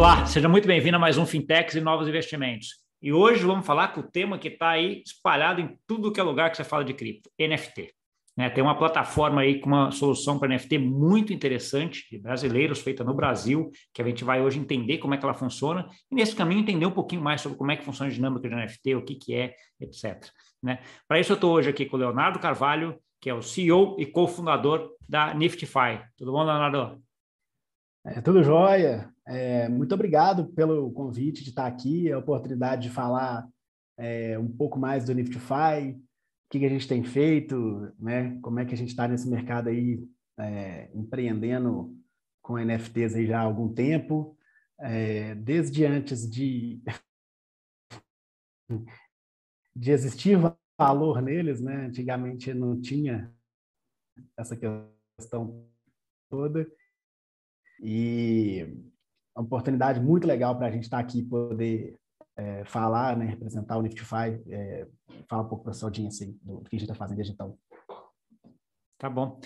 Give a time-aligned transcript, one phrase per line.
[0.00, 2.68] Olá, seja muito bem-vindo a mais um Fintechs e Novos Investimentos.
[3.02, 6.22] E hoje vamos falar com o tema que está aí espalhado em tudo que é
[6.22, 7.92] lugar que você fala de cripto, NFT.
[8.34, 13.04] Né, tem uma plataforma aí com uma solução para NFT muito interessante, de brasileiros, feita
[13.04, 16.34] no Brasil, que a gente vai hoje entender como é que ela funciona, e nesse
[16.34, 19.04] caminho entender um pouquinho mais sobre como é que funciona a dinâmica de NFT, o
[19.04, 20.30] que, que é, etc.
[20.62, 20.78] Né?
[21.06, 24.06] Para isso eu estou hoje aqui com o Leonardo Carvalho, que é o CEO e
[24.06, 26.00] cofundador da Niftify.
[26.16, 27.02] Tudo bom, Leonardo?
[28.04, 29.12] É, tudo jóia.
[29.26, 33.46] É, muito obrigado pelo convite de estar aqui, a oportunidade de falar
[33.98, 36.00] é, um pouco mais do Niftify, o
[36.50, 38.38] que, que, a gente tem feito, né?
[38.40, 40.02] como é que a gente está nesse mercado aí
[40.38, 41.94] é, empreendendo
[42.42, 44.36] com NFTs aí já há algum tempo,
[44.80, 46.82] é, desde antes de,
[49.76, 50.38] de existir
[50.78, 51.86] valor neles, né?
[51.86, 53.30] antigamente não tinha
[54.38, 55.68] essa questão
[56.30, 56.66] toda.
[57.82, 58.66] E
[59.34, 61.96] uma oportunidade muito legal para a gente estar tá aqui poder
[62.36, 64.86] é, falar, né, representar o Niftify, é,
[65.28, 67.56] falar um pouco para a sua audiência do, que a gente está fazendo desde então.
[68.98, 69.40] Tá bom.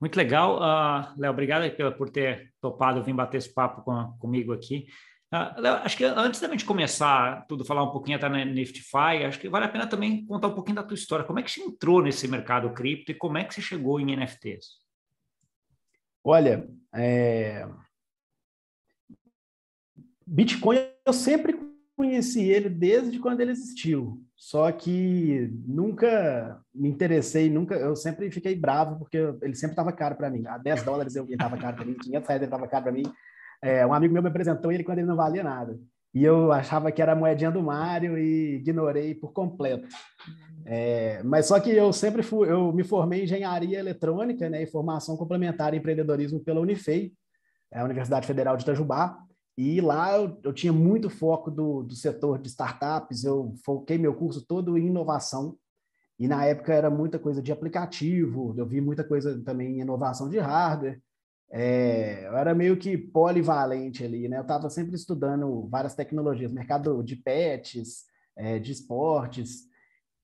[0.00, 0.58] Muito legal.
[0.58, 1.64] Uh, Léo, obrigado
[1.96, 4.86] por ter topado vir bater esse papo com, comigo aqui.
[5.32, 9.24] Uh, Léo, acho que antes da gente começar tudo, falar um pouquinho até na Niftify,
[9.26, 11.24] acho que vale a pena também contar um pouquinho da tua história.
[11.24, 14.16] Como é que você entrou nesse mercado cripto e como é que você chegou em
[14.16, 14.78] NFTs?
[16.24, 16.68] Olha,
[16.98, 17.68] é...
[20.26, 21.58] Bitcoin eu sempre
[21.96, 24.22] conheci ele desde quando ele existiu.
[24.36, 30.14] Só que nunca me interessei, nunca, eu sempre fiquei bravo porque ele sempre estava caro
[30.14, 30.46] para mim.
[30.46, 33.02] A 10 dólares ele estava caro para mim, 500 reais ele estava caro para mim.
[33.60, 35.76] É, um amigo meu me apresentou ele quando ele não valia nada.
[36.18, 39.86] E eu achava que era a moedinha do Mário e ignorei por completo.
[40.64, 44.66] É, mas só que eu sempre fui, eu me formei em engenharia eletrônica né, e
[44.66, 47.12] formação complementar em empreendedorismo pela Unifei,
[47.72, 49.16] a Universidade Federal de Itajubá.
[49.56, 54.12] E lá eu, eu tinha muito foco do, do setor de startups, eu foquei meu
[54.12, 55.56] curso todo em inovação.
[56.18, 60.28] E na época era muita coisa de aplicativo, eu vi muita coisa também em inovação
[60.28, 61.00] de hardware.
[61.50, 64.36] É, eu era meio que polivalente ali, né?
[64.36, 68.04] Eu estava sempre estudando várias tecnologias, mercado de pets,
[68.36, 69.66] é, de esportes,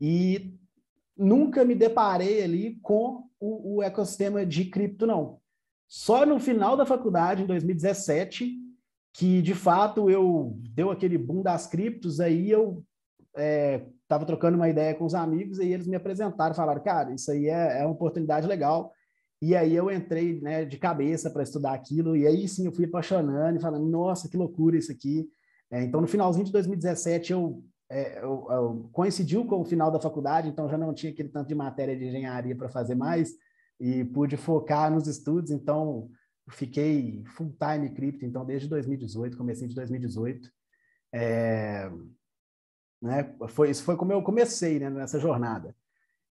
[0.01, 0.55] e
[1.17, 5.39] nunca me deparei ali com o, o, ecossistema de cripto, não.
[5.89, 8.59] Só no final da faculdade, em 2017,
[9.13, 12.85] que de fato eu deu aquele boom das criptos, aí eu
[13.33, 17.31] estava é, trocando uma ideia com os amigos e eles me apresentaram, falaram, cara, isso
[17.31, 18.93] aí é, é uma oportunidade legal.
[19.45, 22.87] E aí eu entrei né, de cabeça para estudar aquilo, e aí sim eu fui
[22.87, 25.29] apaixonando e falando, nossa, que loucura isso aqui.
[25.71, 30.01] É, então, no finalzinho de 2017, eu é, eu, eu, coincidiu com o final da
[30.01, 33.35] faculdade, então já não tinha aquele tanto de matéria de engenharia para fazer mais
[33.79, 36.09] e pude focar nos estudos, então
[36.49, 40.51] fiquei full time cripto, então desde 2018, comecei de 2018.
[41.13, 41.91] É,
[43.03, 45.77] né, foi, isso foi como eu comecei né, nessa jornada.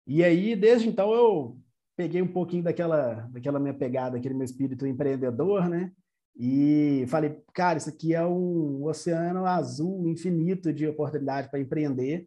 [0.06, 1.60] E aí, desde então, eu
[2.02, 5.92] peguei um pouquinho daquela, daquela minha pegada, aquele meu espírito empreendedor, né?
[6.36, 12.24] E falei, cara, isso aqui é um oceano azul infinito de oportunidade para empreender.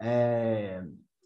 [0.00, 0.82] É,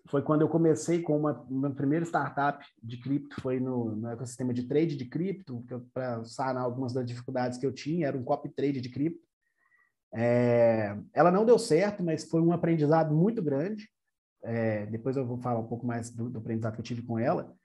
[0.06, 4.52] foi quando eu comecei com uma, uma primeira startup de cripto, foi no, no ecossistema
[4.52, 8.50] de trade de cripto, para sanar algumas das dificuldades que eu tinha, era um copy
[8.50, 9.26] trade de cripto.
[10.14, 13.88] É, ela não deu certo, mas foi um aprendizado muito grande.
[14.44, 17.18] É, depois eu vou falar um pouco mais do, do aprendizado que eu tive com
[17.18, 17.56] ela.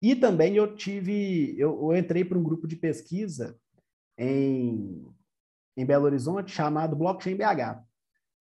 [0.00, 3.58] E também eu tive, eu, eu entrei para um grupo de pesquisa
[4.16, 5.04] em,
[5.76, 7.82] em Belo Horizonte chamado Blockchain BH.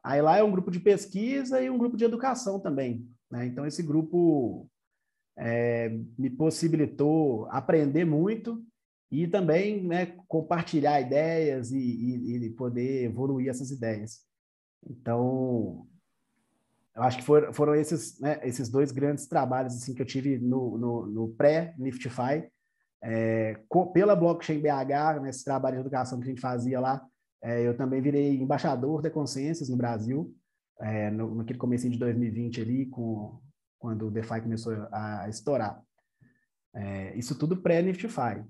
[0.03, 3.07] Aí lá é um grupo de pesquisa e um grupo de educação também.
[3.29, 3.45] Né?
[3.47, 4.69] Então, esse grupo
[5.37, 8.63] é, me possibilitou aprender muito
[9.11, 14.21] e também né, compartilhar ideias e, e, e, poder evoluir essas ideias.
[14.85, 15.87] Então,
[16.97, 20.39] eu acho que foram, foram esses, né, esses dois grandes trabalhos assim, que eu tive
[20.39, 22.49] no, no, no pré-Niftify,
[23.03, 23.55] é,
[23.93, 27.05] pela Blockchain BH, nesse trabalho de educação que a gente fazia lá,
[27.43, 30.35] é, eu também virei embaixador da Consciências no Brasil,
[30.81, 33.39] é, no, naquele começo de 2020 ali, com,
[33.77, 35.79] quando o DeFi começou a, estourar.
[36.73, 38.43] É, isso tudo pré-Niftify.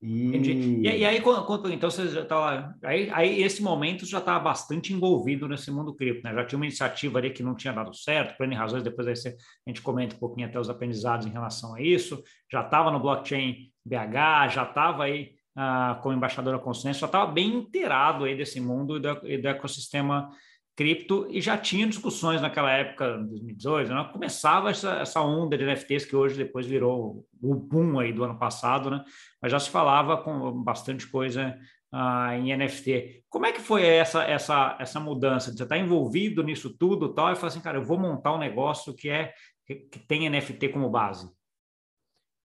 [0.00, 0.80] E...
[0.82, 2.74] E, aí, quando, então você já está lá.
[2.84, 6.32] Aí, aí, esse momento já está bastante envolvido nesse mundo cripto, né?
[6.32, 9.16] Já tinha uma iniciativa ali que não tinha dado certo, por N razões, depois aí
[9.16, 9.28] você,
[9.66, 12.22] a gente comenta um pouquinho até os aprendizados em relação a isso.
[12.50, 17.32] Já estava no blockchain BH, já estava aí ah, como embaixador da consciência, já estava
[17.32, 20.30] bem inteirado aí desse mundo e do, e do ecossistema
[20.78, 24.08] cripto e já tinha discussões naquela época, 2018, né?
[24.12, 28.38] começava essa, essa onda de NFTs que hoje depois virou o boom aí do ano
[28.38, 29.04] passado, né?
[29.42, 31.58] Mas já se falava com bastante coisa
[31.90, 33.24] ah, em NFT.
[33.28, 35.50] Como é que foi essa, essa, essa mudança?
[35.50, 38.94] Você está envolvido nisso tudo tal, e fala assim, cara, eu vou montar um negócio
[38.94, 39.34] que, é,
[39.66, 41.28] que, tem NFT como base.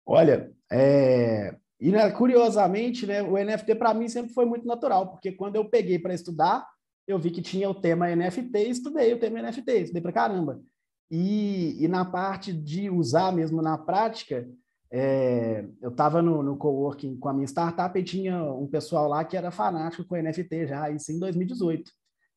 [0.07, 1.57] Olha, é...
[1.81, 5.69] e né, curiosamente, né, o NFT para mim sempre foi muito natural, porque quando eu
[5.69, 6.65] peguei para estudar,
[7.07, 10.63] eu vi que tinha o tema NFT estudei o tema NFT, estudei para caramba.
[11.11, 14.49] E, e na parte de usar mesmo na prática,
[14.91, 19.25] é, eu estava no, no coworking com a minha startup e tinha um pessoal lá
[19.25, 21.91] que era fanático com NFT já, isso em 2018.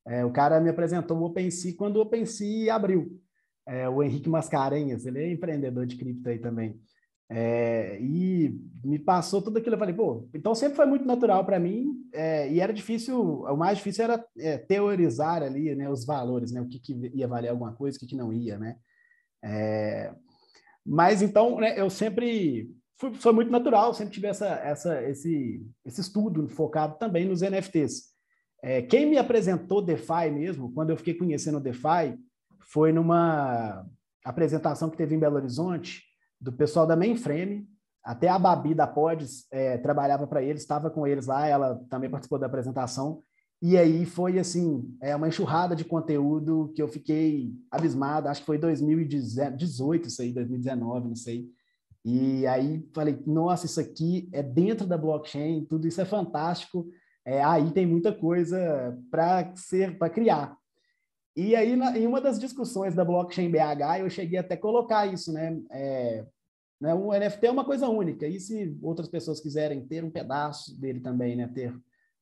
[0.07, 3.19] É, o cara me apresentou o OpenSea quando o OpenSea abriu.
[3.67, 6.79] É, o Henrique Mascarenhas, ele é empreendedor de cripto aí também.
[7.29, 9.75] É, e me passou tudo aquilo.
[9.75, 11.93] Eu falei, pô, então sempre foi muito natural para mim.
[12.13, 16.61] É, e era difícil, o mais difícil era é, teorizar ali né, os valores, né,
[16.61, 18.77] o que, que ia valer alguma coisa, o que, que não ia, né?
[19.43, 20.13] É,
[20.85, 26.01] mas então, né, eu sempre fui, foi muito natural, sempre tive essa, essa, esse, esse
[26.01, 28.13] estudo focado também nos NFTs.
[28.63, 32.17] É, quem me apresentou DeFi mesmo, quando eu fiquei conhecendo o DeFi,
[32.71, 33.85] foi numa
[34.23, 36.03] apresentação que teve em Belo Horizonte,
[36.39, 37.67] do pessoal da Mainframe,
[38.03, 42.09] até a Babi da Pods é, trabalhava para eles, estava com eles lá, ela também
[42.09, 43.21] participou da apresentação,
[43.61, 48.45] e aí foi assim, é uma enxurrada de conteúdo que eu fiquei abismado, acho que
[48.45, 51.49] foi 2018 isso aí, 2019, não sei.
[52.03, 56.87] E aí falei, nossa, isso aqui é dentro da blockchain, tudo isso é fantástico.
[57.25, 60.55] É, aí tem muita coisa para ser, para criar.
[61.35, 65.33] E aí, na, em uma das discussões da blockchain BH, eu cheguei até colocar isso,
[65.33, 65.59] né?
[65.71, 66.25] É,
[66.79, 66.93] né?
[66.93, 68.27] O NFT é uma coisa única.
[68.27, 71.47] E se outras pessoas quiserem ter um pedaço dele também, né?
[71.47, 71.73] Ter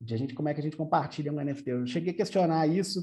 [0.02, 1.70] de a gente como é que a gente compartilha um NFT.
[1.70, 3.02] Eu cheguei a questionar isso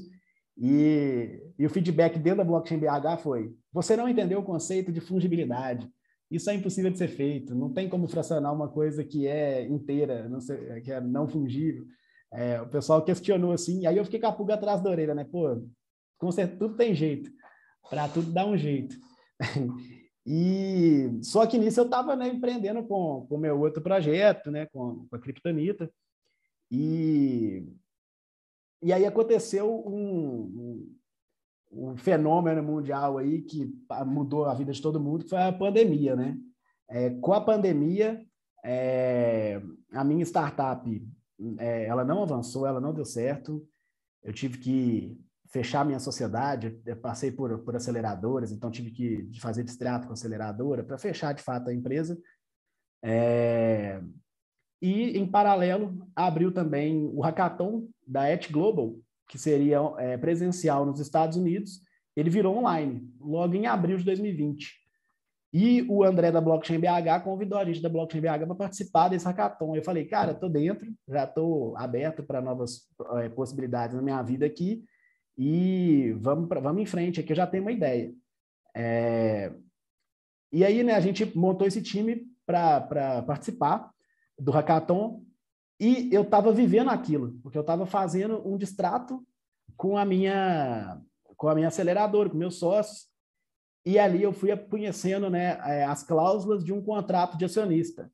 [0.57, 5.01] e, e o feedback dentro da blockchain BH foi: você não entendeu o conceito de
[5.01, 5.89] fungibilidade.
[6.29, 7.53] Isso é impossível de ser feito.
[7.53, 11.85] Não tem como fracionar uma coisa que é inteira, não sei, que é não fungível.
[12.31, 15.25] É, o pessoal questionou assim, aí eu fiquei com a pulga atrás da orelha, né?
[15.25, 15.61] Pô,
[16.21, 17.31] com certeza, tudo tem jeito.
[17.89, 18.95] Para tudo dar um jeito.
[20.23, 25.07] E só que nisso eu estava né, empreendendo com o meu outro projeto, né, com,
[25.09, 25.91] com a Kryptonita.
[26.69, 27.67] E,
[28.83, 30.93] e aí aconteceu um,
[31.71, 33.73] um, um, fenômeno mundial aí que
[34.05, 36.37] mudou a vida de todo mundo, que foi a pandemia, né?
[36.87, 38.23] É, com a pandemia,
[38.63, 39.59] é,
[39.91, 41.03] a minha startup,
[41.57, 43.67] é, ela não avançou, ela não deu certo.
[44.23, 45.19] Eu tive que
[45.51, 50.13] fechar minha sociedade, eu passei por, por aceleradoras, então tive que fazer distrato com a
[50.13, 52.17] aceleradora para fechar de fato a empresa.
[53.03, 54.01] É,
[54.81, 58.95] e, em paralelo, abriu também o hackathon da Et Global,
[59.27, 61.81] que seria é, presencial nos Estados Unidos.
[62.15, 64.79] Ele virou online, logo em abril de 2020.
[65.53, 69.25] E o André da Blockchain BH convidou a gente da Blockchain BH para participar desse
[69.25, 69.75] hackathon.
[69.75, 72.87] Eu falei, cara, estou dentro, já estou aberto para novas
[73.17, 74.81] é, possibilidades na minha vida aqui
[75.43, 78.13] e vamos, pra, vamos em frente aqui, eu já tenho uma ideia.
[78.75, 79.51] É...
[80.51, 83.91] E aí, né, a gente montou esse time para participar
[84.37, 85.25] do hackathon
[85.79, 89.25] e eu estava vivendo aquilo, porque eu estava fazendo um distrato
[89.75, 91.01] com a minha
[91.35, 93.07] com a minha aceleradora, com meus sócios,
[93.83, 98.13] e ali eu fui conhecendo né, é, as cláusulas de um contrato de acionista.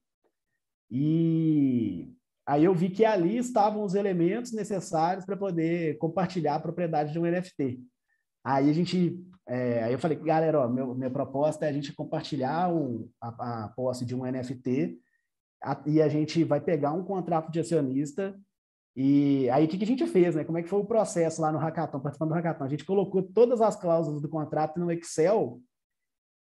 [0.89, 2.15] E
[2.47, 7.19] aí eu vi que ali estavam os elementos necessários para poder compartilhar a propriedade de
[7.19, 7.79] um NFT.
[8.43, 11.93] Aí a gente, é, aí eu falei, galera, ó, meu, minha proposta é a gente
[11.93, 12.71] compartilhar
[13.21, 14.97] a, a posse de um NFT
[15.85, 18.33] e a gente vai pegar um contrato de acionista
[18.99, 20.43] e aí o que, que a gente fez, né?
[20.43, 22.63] Como é que foi o processo lá no hackathon, participando do hackathon?
[22.63, 25.61] A gente colocou todas as cláusulas do contrato no Excel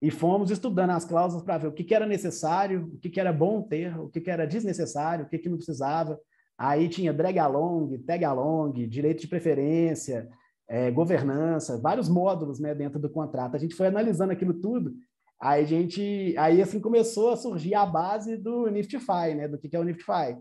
[0.01, 3.19] e fomos estudando as cláusulas para ver o que, que, era necessário, o que, que
[3.19, 6.19] era bom ter, o que, que era desnecessário, o que, que não precisava.
[6.57, 10.27] Aí tinha drag along, tag along, direito de preferência,
[10.67, 13.55] é, governança, vários módulos né, dentro do contrato.
[13.55, 14.93] A gente foi analisando aquilo tudo
[15.39, 19.47] Aí a gente, aí assim começou a surgir a base do Niftify, né?
[19.47, 20.35] Do que, que é o Niftify.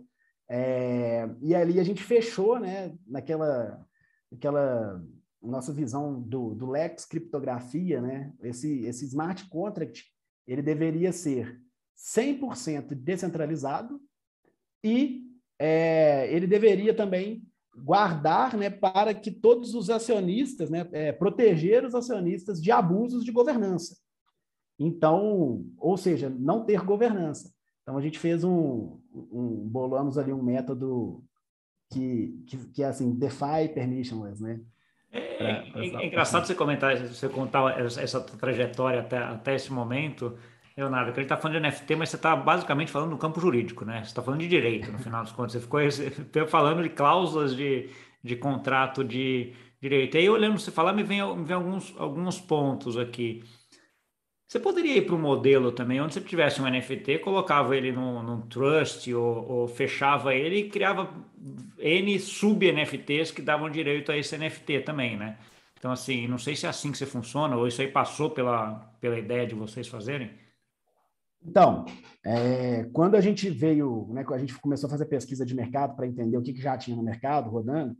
[0.48, 2.94] É, e ali a gente fechou, né?
[3.06, 3.84] Naquela,
[4.32, 5.02] naquela
[5.46, 8.32] nossa visão do, do Lex criptografia, né?
[8.42, 10.04] Esse, esse smart contract,
[10.46, 11.60] ele deveria ser
[11.96, 14.00] 100% descentralizado
[14.84, 15.24] e
[15.58, 17.42] é, ele deveria também
[17.76, 23.30] guardar, né, para que todos os acionistas, né, é, proteger os acionistas de abusos de
[23.30, 23.96] governança.
[24.78, 27.52] Então, ou seja, não ter governança.
[27.82, 31.22] Então, a gente fez um, um bolamos ali um método
[31.90, 34.60] que, que, que é assim, DeFi permissionless, né?
[35.16, 40.36] É, é, é engraçado você comentar, você contar essa, essa trajetória até, até esse momento,
[40.76, 43.84] Leonardo, que ele está falando de NFT, mas você está basicamente falando no campo jurídico,
[43.84, 43.98] né?
[44.04, 45.52] Você está falando de direito, no final das contas.
[45.52, 45.80] Você ficou
[46.48, 47.88] falando de cláusulas de,
[48.22, 50.16] de contrato de direito.
[50.16, 53.42] Aí, olhando você falar, me vem, me vem alguns, alguns pontos aqui.
[54.48, 58.22] Você poderia ir para um modelo também, onde você tivesse um NFT, colocava ele num,
[58.22, 61.12] num trust ou, ou, fechava ele e criava
[61.78, 65.36] N sub-NFTs que davam direito a esse NFT também, né?
[65.76, 68.76] Então, assim, não sei se é assim que você funciona ou isso aí passou pela,
[69.00, 70.30] pela ideia de vocês fazerem.
[71.44, 71.84] Então,
[72.24, 76.06] é, quando a gente veio, né, a gente começou a fazer pesquisa de mercado para
[76.06, 77.96] entender o que, que, já tinha no mercado rodando,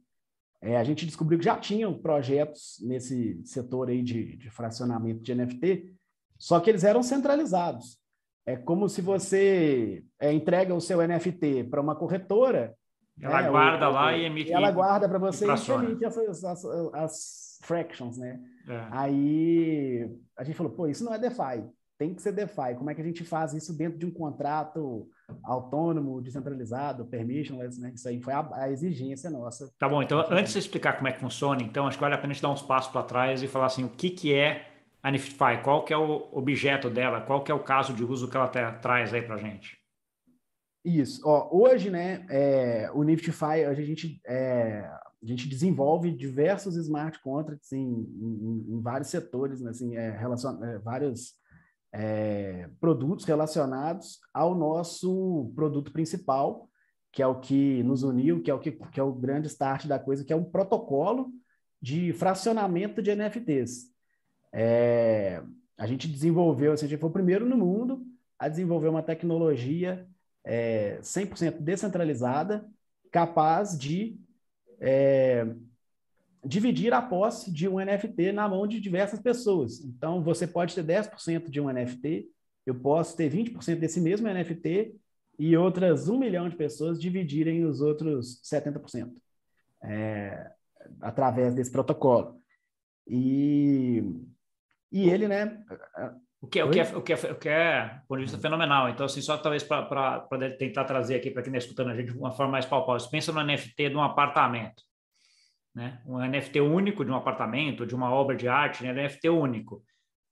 [0.61, 5.35] é, a gente descobriu que já tinham projetos nesse setor aí de, de fracionamento de
[5.35, 5.96] NFT,
[6.39, 7.99] só que eles eram centralizados.
[8.45, 12.75] É como se você é, entrega o seu NFT para uma corretora.
[13.21, 14.53] Ela né, guarda lá e emite.
[14.53, 18.39] Ela guarda para você e emite as, as, as, fractions, né?
[18.69, 18.87] É.
[18.91, 21.65] Aí a gente falou, pô, isso não é DeFi
[21.99, 22.75] tem que ser DeFi.
[22.77, 25.09] Como é que a gente faz isso dentro de um contrato
[25.43, 27.93] autônomo, descentralizado, permissionless, né?
[27.95, 29.71] Isso aí foi a, a exigência nossa.
[29.79, 32.19] Tá bom, então antes de explicar como é que funciona, então acho que vale a
[32.19, 34.76] pena a gente dar uns passos para trás e falar assim, o que, que é
[35.07, 35.63] a Niftify?
[35.63, 37.21] Qual que é o objeto dela?
[37.21, 39.79] Qual que é o caso de uso que ela traz aí para gente?
[40.85, 41.23] Isso.
[41.25, 47.71] Ó, hoje, né, é, o Niftify, a gente, é, a gente desenvolve diversos smart contracts
[47.71, 51.35] em, em, em vários setores, né, assim, é, relacion, é, vários
[51.95, 56.69] é, produtos relacionados ao nosso produto principal,
[57.13, 59.87] que é o que nos uniu, que é o que, que é o grande start
[59.87, 61.31] da coisa, que é um protocolo
[61.81, 63.95] de fracionamento de NFTs.
[64.53, 65.43] É,
[65.77, 68.07] a gente desenvolveu, a gente foi o primeiro no mundo
[68.39, 70.07] a desenvolver uma tecnologia
[70.45, 72.69] é, 100% descentralizada,
[73.11, 74.19] capaz de
[74.81, 75.47] é,
[76.45, 79.85] dividir a posse de um NFT na mão de diversas pessoas.
[79.85, 82.29] Então, você pode ter 10% de um NFT,
[82.65, 84.95] eu posso ter 20% desse mesmo NFT
[85.39, 89.13] e outras um milhão de pessoas dividirem os outros 70%,
[89.83, 90.51] é,
[91.01, 92.41] através desse protocolo.
[93.07, 94.03] E,
[94.91, 95.59] e ele, né...
[96.39, 98.89] O que, é, o, que é, o, que é, o que é, por isso, fenomenal.
[98.91, 100.29] Então, assim, só talvez para
[100.59, 103.01] tentar trazer aqui para quem está escutando a gente de uma forma mais palpável.
[103.01, 104.83] Você pensa no NFT de um apartamento
[105.77, 106.01] né?
[106.07, 108.95] Um NFT único de um apartamento, de uma obra de arte, né?
[108.95, 109.85] NFT único.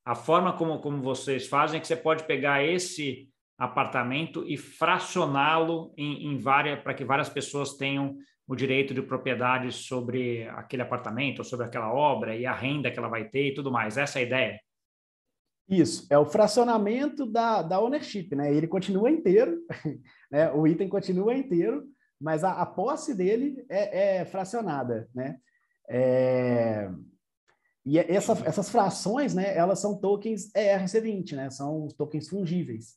[0.02, 5.92] A forma como, como vocês fazem é que você pode pegar esse apartamento e fracioná-lo
[5.98, 11.42] em, em várias para que várias pessoas tenham o direito de propriedade sobre aquele apartamento,
[11.42, 13.96] sobre aquela obra e a renda que ela vai ter e tudo mais.
[13.96, 14.60] Essa é a ideia.
[15.68, 18.52] Isso, é o fracionamento da, da ownership, né?
[18.54, 19.58] Ele continua inteiro,
[20.30, 20.52] né?
[20.52, 21.84] O item continua inteiro,
[22.20, 25.38] mas a, a posse dele é, é fracionada, né?
[25.88, 26.90] É...
[27.86, 31.50] E é, essa, essas frações, né, elas são tokens ERC20, né?
[31.50, 32.96] São tokens fungíveis.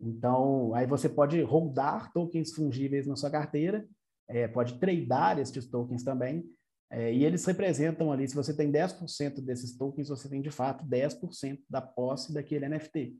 [0.00, 3.86] Então, aí você pode rodar tokens fungíveis na sua carteira,
[4.28, 6.44] é, pode tradear esses tokens também,
[6.90, 10.84] é, e eles representam ali, se você tem 10% desses tokens, você tem de fato
[10.84, 13.16] 10% da posse daquele NFT.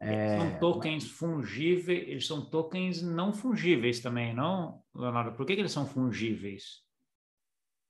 [0.00, 0.38] É...
[0.38, 5.36] São tokens fungíveis, eles são tokens não fungíveis também, não, Leonardo?
[5.36, 6.84] Por que, que eles são fungíveis?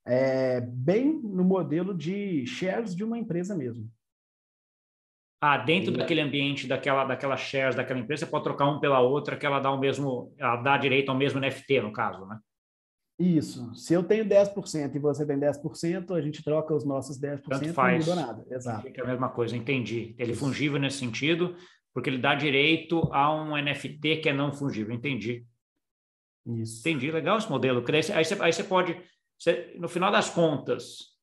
[0.05, 3.91] É bem no modelo de shares de uma empresa mesmo.
[5.41, 5.97] Ah, dentro e...
[5.97, 9.59] daquele ambiente, daquela, daquela shares daquela empresa, você pode trocar um pela outra, que ela
[9.59, 12.39] dá o mesmo, ela dá direito ao mesmo NFT, no caso, né?
[13.19, 13.73] Isso.
[13.73, 17.73] Se eu tenho 10% e você tem 10%, a gente troca os nossos 10% Tanto
[17.73, 18.05] faz.
[18.05, 18.45] não muda nada.
[18.49, 18.83] Exato.
[18.83, 20.15] Fica a mesma coisa, entendi.
[20.19, 21.55] Ele é fungível nesse sentido
[21.97, 24.93] porque ele dá direito a um NFT que é não fungível.
[24.93, 25.47] Entendi.
[26.45, 26.81] Isso.
[26.81, 27.83] Entendi, legal esse modelo.
[27.91, 28.95] Aí você, aí você pode,
[29.35, 31.17] você, no final das contas,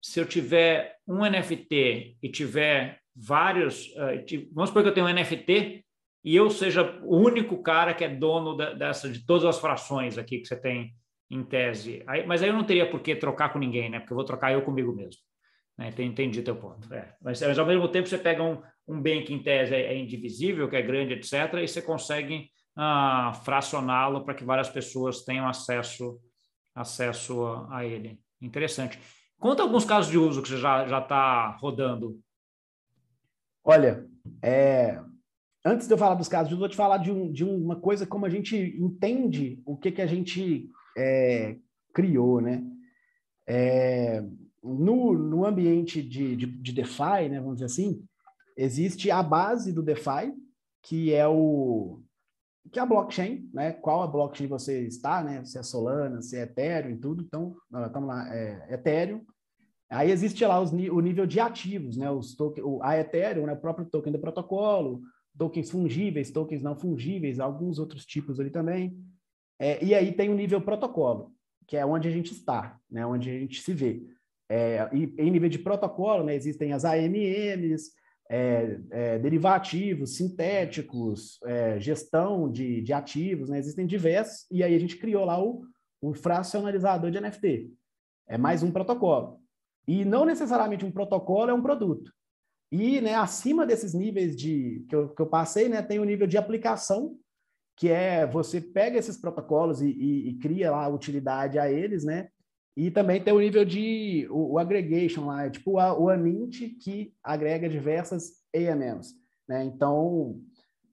[0.00, 5.12] se eu tiver um NFT e tiver vários, uh, vamos supor que eu tenho um
[5.12, 5.84] NFT
[6.22, 10.18] e eu seja o único cara que é dono da, dessa, de todas as frações
[10.18, 10.94] aqui que você tem
[11.30, 12.02] em tese.
[12.06, 14.00] Aí, mas aí eu não teria por que trocar com ninguém, né?
[14.00, 15.20] Porque eu vou trocar eu comigo mesmo.
[15.78, 15.92] Né?
[15.98, 16.92] Entendi teu ponto.
[16.92, 17.14] É.
[17.22, 19.96] Mas, mas, ao mesmo tempo você pega um, um bem que em tese é, é
[19.96, 25.48] indivisível, que é grande, etc., e você consegue ah, fracioná-lo para que várias pessoas tenham
[25.48, 26.20] acesso,
[26.74, 28.20] acesso a, a, ele.
[28.42, 28.98] Interessante.
[29.38, 32.20] Conta alguns casos de uso que você já está rodando.
[33.64, 34.06] Olha,
[34.42, 35.00] é,
[35.64, 38.06] antes de eu falar dos casos eu vou te falar de, um, de uma coisa
[38.06, 41.56] como a gente entende o que, que a gente é,
[41.92, 42.64] criou, né?
[43.46, 44.22] É,
[44.62, 48.04] no, no ambiente de, de, de DeFi, né, vamos dizer assim,
[48.56, 50.34] existe a base do DeFi,
[50.82, 52.00] que é o
[52.70, 53.72] que é a blockchain, né?
[53.72, 55.44] Qual a blockchain você está, né?
[55.44, 57.22] Se é Solana, se é Ethereum e tudo.
[57.22, 59.24] Então, estamos lá, é Ethereum.
[59.90, 62.08] Aí existe lá os, o nível de ativos, né?
[62.10, 63.54] Os token, o, a Ethereum, né?
[63.54, 65.00] o próprio token do protocolo,
[65.36, 68.96] tokens fungíveis, tokens não fungíveis, alguns outros tipos ali também.
[69.58, 71.32] É, e aí tem o nível protocolo,
[71.66, 73.04] que é onde a gente está, né?
[73.04, 74.02] onde a gente se vê.
[74.48, 77.92] É, e em nível de protocolo, né, existem as AMMs,
[78.28, 83.58] é, é, derivativos, sintéticos, é, gestão de, de ativos, né?
[83.58, 85.62] existem diversos, e aí a gente criou lá o,
[86.00, 87.72] o fracionalizador de NFT.
[88.28, 89.40] É mais um protocolo.
[89.86, 92.12] E não necessariamente um protocolo é um produto.
[92.70, 96.26] E né, acima desses níveis de que eu, que eu passei, né, tem o nível
[96.26, 97.16] de aplicação,
[97.76, 102.28] que é você pega esses protocolos e, e, e cria lá utilidade a eles, né?
[102.76, 106.60] E também tem o nível de o, o aggregation lá, é tipo a, o Anint
[106.80, 109.14] que agrega diversas AMMs,
[109.48, 109.64] né?
[109.64, 110.40] Então,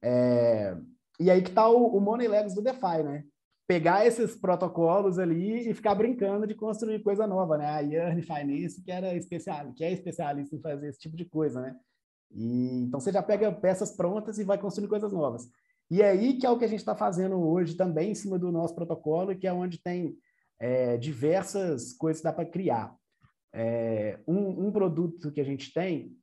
[0.01, 0.75] é...
[1.19, 3.23] e aí que está o, o Money Labs do DeFi, né?
[3.67, 7.65] Pegar esses protocolos ali e ficar brincando de construir coisa nova, né?
[7.65, 11.59] A Yearn Finance, que era especial, que é especialista em fazer esse tipo de coisa,
[11.59, 11.75] né?
[12.31, 15.49] E, então você já pega peças prontas e vai construindo coisas novas.
[15.89, 18.37] E é aí que é o que a gente está fazendo hoje também em cima
[18.37, 20.17] do nosso protocolo, que é onde tem
[20.59, 22.95] é, diversas coisas que dá para criar.
[23.53, 26.15] É, um, um, produto que a gente tem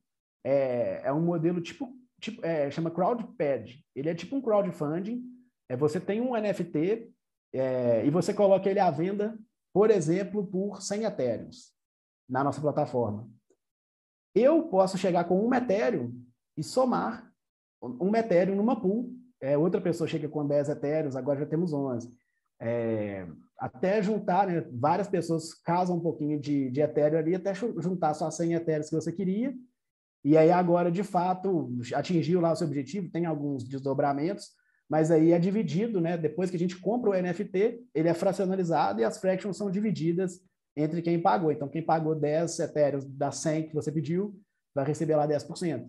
[0.43, 3.71] é, é um modelo tipo, tipo é, chama CrowdPad.
[3.95, 5.23] Ele é tipo um crowdfunding.
[5.67, 7.11] É, você tem um NFT
[7.57, 9.37] é, e você coloca ele à venda,
[9.73, 11.73] por exemplo, por 100 Ethereums
[12.27, 13.29] na nossa plataforma.
[14.33, 16.13] Eu posso chegar com um Ethereum
[16.57, 17.31] e somar
[17.81, 19.13] um Ethereum numa pool.
[19.41, 22.09] É, outra pessoa chega com 10 Ethereums, agora já temos 11.
[22.59, 28.13] É, até juntar, né, várias pessoas casam um pouquinho de, de Ethereum ali, até juntar
[28.13, 29.53] só 100 Ethereums que você queria,
[30.25, 34.53] e aí agora, de fato, atingiu lá o seu objetivo, tem alguns desdobramentos,
[34.89, 39.01] mas aí é dividido, né, depois que a gente compra o NFT, ele é fracionalizado
[39.01, 40.41] e as fractions são divididas
[40.77, 41.51] entre quem pagou.
[41.51, 44.39] Então, quem pagou 10 Ethereums das 100 que você pediu,
[44.73, 45.87] vai receber lá 10%.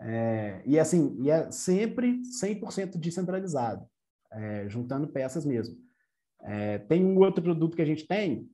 [0.00, 3.86] É, e assim, e é sempre 100% descentralizado,
[4.32, 5.76] é, juntando peças mesmo.
[6.42, 8.50] É, tem um outro produto que a gente tem,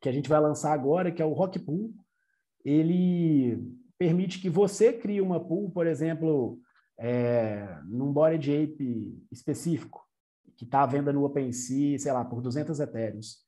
[0.00, 1.92] que a gente vai lançar agora, que é o Rock Pool.
[2.64, 3.58] Ele
[3.98, 6.60] permite que você crie uma pool, por exemplo,
[6.98, 10.06] é, num Body Ape específico,
[10.56, 13.38] que está à venda no OpenSea, sei lá, por 200 Ethereums.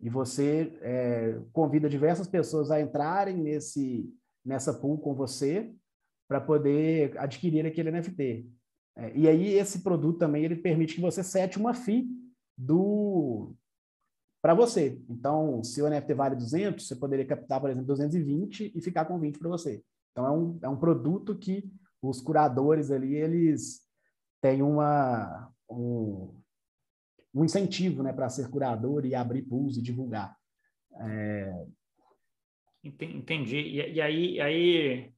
[0.00, 4.12] E você é, convida diversas pessoas a entrarem nesse,
[4.44, 5.72] nessa pool com você
[6.28, 8.48] para poder adquirir aquele NFT.
[8.96, 12.08] É, e aí esse produto também ele permite que você sete uma FII
[12.56, 13.54] do
[14.42, 15.00] para você.
[15.08, 19.18] Então, se o NFT vale 200, você poderia captar, por exemplo, 220 e ficar com
[19.20, 19.80] 20 para você.
[20.10, 21.70] Então, é um, é um produto que
[22.02, 23.80] os curadores ali, eles
[24.40, 26.38] têm uma, um,
[27.32, 30.36] um incentivo né, para ser curador e abrir pools e divulgar.
[31.00, 31.66] É...
[32.84, 33.56] Entendi.
[33.56, 35.14] E, e aí, aí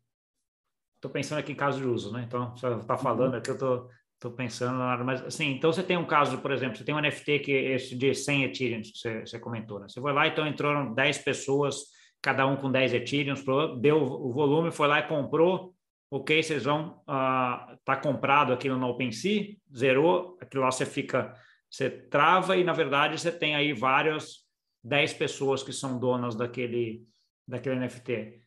[0.97, 2.23] estou pensando aqui em caso de uso, né?
[2.27, 3.39] Então, você está falando uhum.
[3.39, 3.89] aqui, eu estou
[4.25, 7.41] Estou pensando, mas assim, então você tem um caso, por exemplo, você tem um NFT
[7.41, 9.87] que é esse de 100 Ethereum que você, você comentou, né?
[9.87, 11.77] Você foi lá, então entraram 10 pessoas,
[12.23, 13.35] cada um com 10 Ethereum,
[13.79, 15.75] deu o volume, foi lá e comprou,
[16.17, 21.35] ok, vocês vão, uh, tá comprado aquilo no OpenSea, zerou, aquilo lá você fica,
[21.71, 24.45] você trava e na verdade você tem aí várias
[24.83, 27.03] 10 pessoas que são donas daquele,
[27.49, 28.45] daquele NFT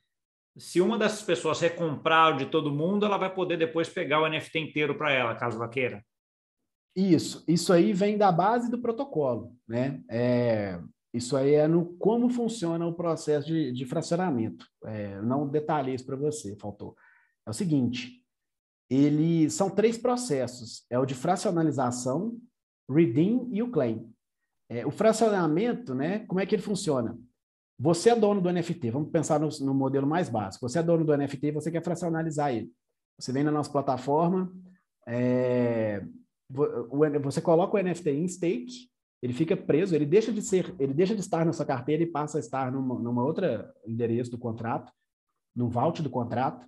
[0.57, 4.27] se uma dessas pessoas recomprar o de todo mundo, ela vai poder depois pegar o
[4.27, 6.03] NFT inteiro para ela, caso ela queira.
[6.95, 10.01] Isso, isso aí vem da base do protocolo, né?
[10.09, 10.79] É,
[11.13, 14.65] isso aí é no como funciona o processo de, de fracionamento.
[14.83, 16.95] É, não detalhei isso para você, faltou.
[17.47, 18.21] É o seguinte,
[18.89, 22.37] ele são três processos: é o de fracionalização,
[22.89, 24.11] redeem e o claim.
[24.69, 26.19] É, o fracionamento, né?
[26.27, 27.17] Como é que ele funciona?
[27.79, 30.67] Você é dono do NFT, vamos pensar no, no, modelo mais básico.
[30.67, 32.69] Você é dono do NFT e você quer fracionalizar ele.
[33.17, 34.51] Você vem na nossa plataforma,
[35.07, 36.03] é,
[37.23, 38.89] você coloca o NFT em stake,
[39.21, 42.07] ele fica preso, ele deixa de ser, ele deixa de estar na sua carteira e
[42.07, 44.91] passa a estar numa, numa outra endereço do contrato,
[45.55, 46.67] no vault do contrato,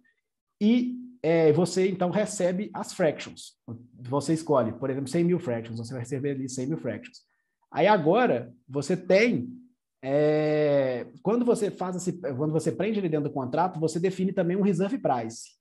[0.60, 3.54] e é, você então recebe as fractions.
[4.02, 7.20] Você escolhe, por exemplo, 100 mil fractions, você vai receber ali 100 mil fractions.
[7.72, 9.50] Aí agora você tem
[10.02, 14.56] é, quando você faz esse, quando você prende ele dentro do contrato, você define também
[14.56, 15.60] um reserve price.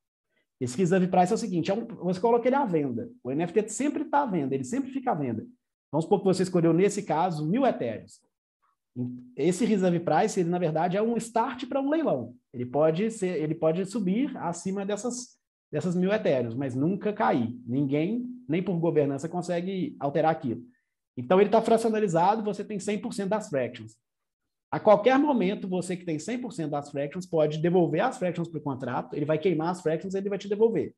[0.60, 3.10] Esse reserve price é o seguinte: é um, você coloca ele à venda.
[3.22, 5.44] O NFT sempre está à venda, ele sempre fica à venda.
[5.90, 8.20] Vamos supor que você escolheu, nesse caso, mil etéreos.
[9.36, 12.34] Esse reserve price, ele, na verdade, é um start para um leilão.
[12.52, 15.38] Ele pode, ser, ele pode subir acima dessas,
[15.70, 17.56] dessas mil etéreos, mas nunca cair.
[17.64, 20.62] Ninguém, nem por governança, consegue alterar aquilo.
[21.16, 23.96] Então, ele está fracionalizado, você tem 100% das fractions.
[24.70, 28.62] A qualquer momento, você que tem 100% das fractions pode devolver as fractions para o
[28.62, 30.94] contrato, ele vai queimar as fractions e ele vai te devolver.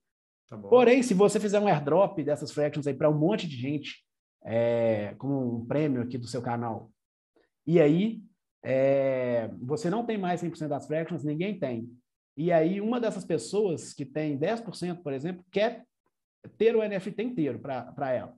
[0.48, 4.04] Tá Porém, se você fizer um airdrop dessas fractions aí para um monte de gente,
[4.44, 6.90] é, como um prêmio aqui do seu canal,
[7.70, 8.20] e aí
[8.64, 11.88] é, você não tem mais 100% das fractions, ninguém tem.
[12.36, 15.84] E aí uma dessas pessoas que tem 10%, por exemplo, quer
[16.58, 18.34] ter o NFT inteiro para ela.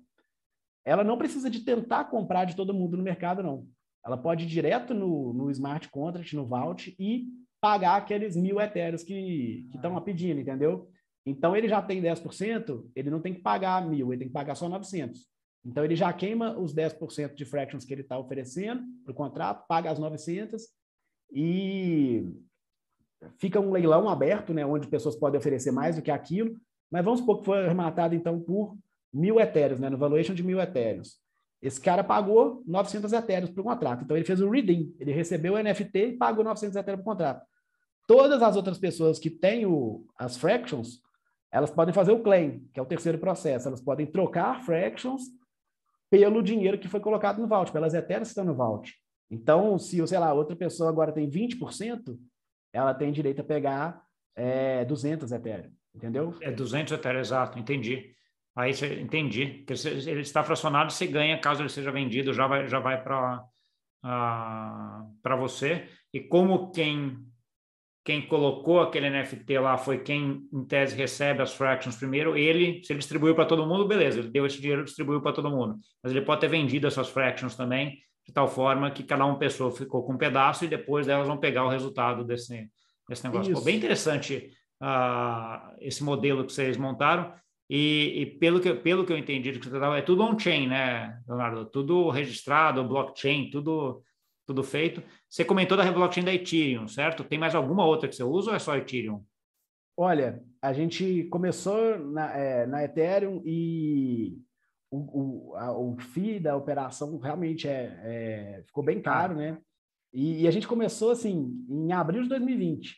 [0.85, 3.66] Ela não precisa de tentar comprar de todo mundo no mercado, não.
[4.05, 9.03] Ela pode ir direto no, no smart contract, no Vault, e pagar aqueles mil etéreos
[9.03, 10.90] que estão pedindo, entendeu?
[11.25, 14.57] Então, ele já tem 10%, ele não tem que pagar mil, ele tem que pagar
[14.57, 15.27] só 900.
[15.64, 19.66] Então, ele já queima os 10% de fractions que ele está oferecendo para o contrato,
[19.66, 20.62] paga as 900
[21.33, 22.25] e
[23.38, 26.57] fica um leilão aberto, né, onde pessoas podem oferecer mais do que aquilo,
[26.90, 28.77] mas vamos supor que foi arrematado, então, por
[29.12, 31.20] mil etéreos, né, no valuation de mil etéreos.
[31.61, 34.03] Esse cara pagou 900 etéreos para o contrato.
[34.03, 34.92] Então, ele fez o redeem.
[34.98, 37.46] Ele recebeu o NFT e pagou 900 etéreos para o contrato.
[38.09, 41.01] Todas as outras pessoas que têm o, as fractions,
[41.53, 43.68] elas podem fazer o claim, que é o terceiro processo.
[43.68, 45.22] Elas podem trocar fractions
[46.12, 48.92] pelo dinheiro que foi colocado no vault, pelas etéreas que estão no vault.
[49.31, 52.18] Então, se, sei lá, outra pessoa agora tem 20%,
[52.70, 54.05] ela tem direito a pegar
[54.37, 56.37] é, 200 etéreos, entendeu?
[56.42, 58.14] É 200 etéreos, exato, entendi.
[58.55, 59.64] Aí você entendi
[60.07, 63.46] ele está fracionado, você ganha caso ele seja vendido, já vai já vai para uh,
[64.03, 65.88] ah, para você.
[66.12, 67.16] E como quem
[68.05, 72.93] quem colocou aquele NFT lá foi quem em tese recebe as fractions primeiro, ele se
[72.93, 75.79] ele distribuiu para todo mundo, beleza, ele deu esse dinheiro, distribuiu para todo mundo.
[76.03, 79.73] Mas ele pode ter vendido essas fractions também de tal forma que cada uma pessoa
[79.73, 82.69] ficou com um pedaço e depois elas vão pegar o resultado desse
[83.09, 83.49] desse negócio.
[83.49, 84.51] Ficou bem interessante
[84.83, 87.33] uh, esse modelo que vocês montaram.
[87.69, 90.67] E, e, pelo, que, pelo que eu entendi do que você estava, é tudo on-chain,
[90.67, 91.65] né, Leonardo?
[91.65, 94.03] Tudo registrado, blockchain, tudo,
[94.47, 95.03] tudo feito.
[95.29, 97.25] Você comentou da blockchain da Ethereum, certo?
[97.25, 99.25] Tem mais alguma outra que você usa ou é só Ethereum?
[99.97, 104.39] Olha, a gente começou na, é, na Ethereum e
[104.91, 109.59] o, o, a, o FII da operação realmente é, é ficou bem caro, né?
[110.13, 112.97] E, e, a gente começou assim em abril de 2020.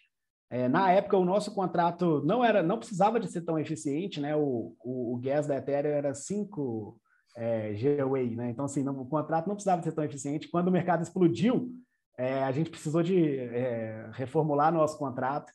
[0.51, 4.35] É, na época, o nosso contrato não era, não precisava de ser tão eficiente, né?
[4.35, 7.01] O, o, o gas da Ethereum era 5
[7.37, 8.51] é, GWay, né?
[8.51, 10.49] Então, assim, não, o contrato não precisava ser tão eficiente.
[10.49, 11.71] Quando o mercado explodiu,
[12.17, 15.53] é, a gente precisou de é, reformular nosso contrato,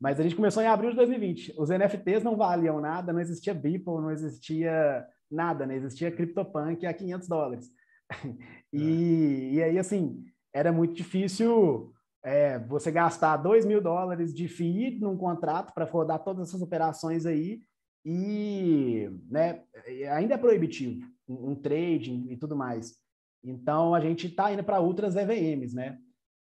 [0.00, 1.54] mas a gente começou em abril de 2020.
[1.58, 5.76] Os NFTs não valiam nada, não existia Beeple, não existia nada, né?
[5.76, 7.70] Existia CryptoPunk a 500 dólares.
[8.72, 11.92] e, e aí, assim, era muito difícil
[12.24, 17.24] é, você gastar 2 mil dólares de FII num contrato para rodar todas essas operações
[17.24, 17.60] aí
[18.04, 19.62] e né,
[20.10, 22.96] ainda é proibitivo um, um trading e tudo mais.
[23.42, 25.98] Então a gente está indo para outras EVMs, né?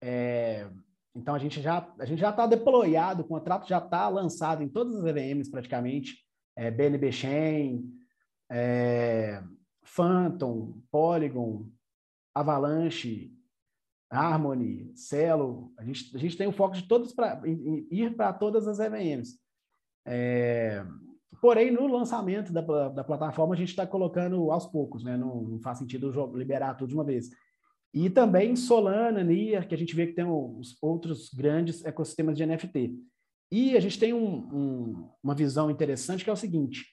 [0.02, 0.68] É,
[1.14, 4.68] então a gente já a gente já está deployado, o contrato já está lançado em
[4.68, 6.18] todas as EVMs praticamente,
[6.56, 7.90] é, BNB Chain,
[8.50, 9.42] é,
[9.84, 11.68] Phantom, Polygon,
[12.34, 13.32] Avalanche,
[14.10, 18.66] Harmony, Celo, a gente, a gente tem o foco de todos para ir para todas
[18.66, 19.38] as EVMs.
[20.06, 20.84] É,
[21.40, 25.16] porém, no lançamento da, da plataforma, a gente está colocando aos poucos, né?
[25.16, 27.30] Não, não, faz sentido liberar tudo de uma vez.
[27.92, 32.46] E também Solana, Nier, que a gente vê que tem os outros grandes ecossistemas de
[32.46, 32.94] NFT.
[33.50, 36.86] E a gente tem um, um, uma visão interessante que é o seguinte: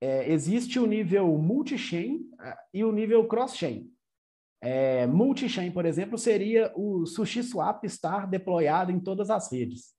[0.00, 3.88] é, existe o nível multi-chain ah, e o nível cross-chain.
[4.60, 9.97] É, multi-chain, por exemplo, seria o SushiSwap estar deployado em todas as redes.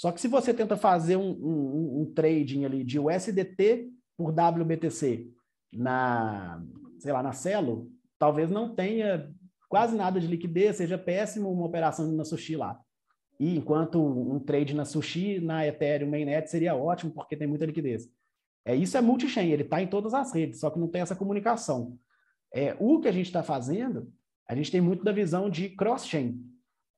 [0.00, 5.30] Só que se você tenta fazer um, um, um trading ali de USDT por WBTC
[5.70, 6.64] na,
[6.98, 7.86] sei lá, na Celo,
[8.18, 9.30] talvez não tenha
[9.68, 12.80] quase nada de liquidez, seja péssimo uma operação na Sushi lá.
[13.38, 18.08] E enquanto um trade na Sushi, na Ethereum Mainnet seria ótimo, porque tem muita liquidez.
[18.64, 21.14] É, isso é multi-chain, ele está em todas as redes, só que não tem essa
[21.14, 21.98] comunicação.
[22.50, 24.10] É, o que a gente está fazendo,
[24.48, 26.42] a gente tem muito da visão de cross-chain.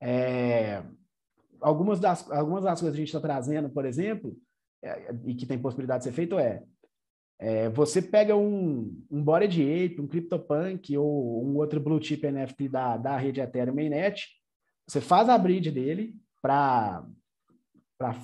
[0.00, 0.84] É,
[1.62, 4.36] algumas, das, algumas das coisas que a gente está trazendo, por exemplo,
[4.82, 6.62] é, e que tem possibilidade de ser feito é,
[7.38, 12.68] é você pega um, um Bored Ape, um CryptoPunk ou um outro Blue Chip NFT
[12.68, 14.26] da, da rede Ethereum Mainnet,
[14.88, 17.04] você faz a bridge dele para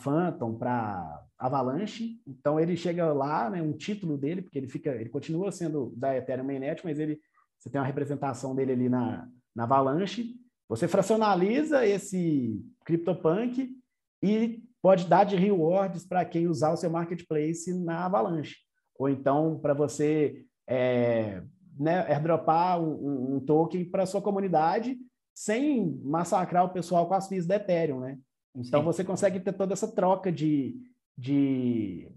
[0.03, 2.21] Phantom, para Avalanche.
[2.27, 6.17] Então ele chega lá, né, um título dele, porque ele fica, ele continua sendo da
[6.17, 7.21] Ethereum Mainnet, mas ele
[7.59, 10.35] você tem uma representação dele ali na, na Avalanche.
[10.69, 13.75] Você fracionaliza esse CryptoPunk
[14.23, 18.57] e pode dar de rewards para quem usar o seu marketplace na Avalanche.
[18.99, 21.43] Ou então para você é,
[21.79, 24.99] né, airdropar um, um token para sua comunidade.
[25.35, 28.19] sem massacrar o pessoal com as fees da Ethereum, né?
[28.57, 28.85] Então Sim.
[28.87, 30.77] você consegue ter toda essa troca de,
[31.17, 32.11] de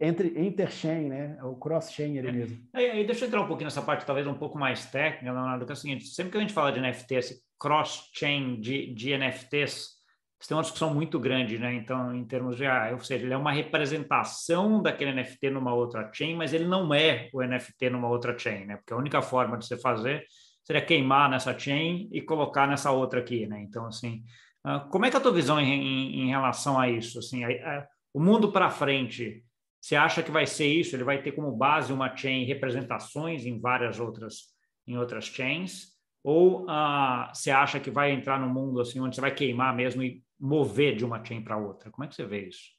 [0.00, 1.38] entre interchain, né?
[1.42, 2.32] O cross-chain ali é.
[2.32, 2.58] mesmo.
[2.72, 5.72] Aí, deixa eu entrar um pouquinho nessa parte, talvez um pouco mais técnica, Leonardo, que
[5.72, 9.98] é o seguinte: sempre que a gente fala de NFT, esse cross-chain de, de NFTs,
[10.40, 11.74] você tem uma discussão muito grande, né?
[11.74, 16.08] Então, em termos de, ah, ou seja, ele é uma representação daquele NFT numa outra
[16.12, 18.76] chain, mas ele não é o NFT numa outra chain, né?
[18.76, 20.24] Porque a única forma de você fazer
[20.62, 23.60] seria queimar nessa chain e colocar nessa outra aqui, né?
[23.62, 24.22] Então, assim,
[24.62, 27.18] ah, como é que é a tua visão em, em, em relação a isso?
[27.18, 29.42] Assim, a, a, o mundo para frente,
[29.80, 30.94] você acha que vai ser isso?
[30.94, 34.54] Ele vai ter como base uma chain representações em várias outras,
[34.86, 35.96] em outras chains?
[36.22, 40.02] Ou uh, você acha que vai entrar no mundo assim onde você vai queimar mesmo
[40.02, 41.90] e mover de uma chain para outra?
[41.90, 42.78] Como é que você vê isso?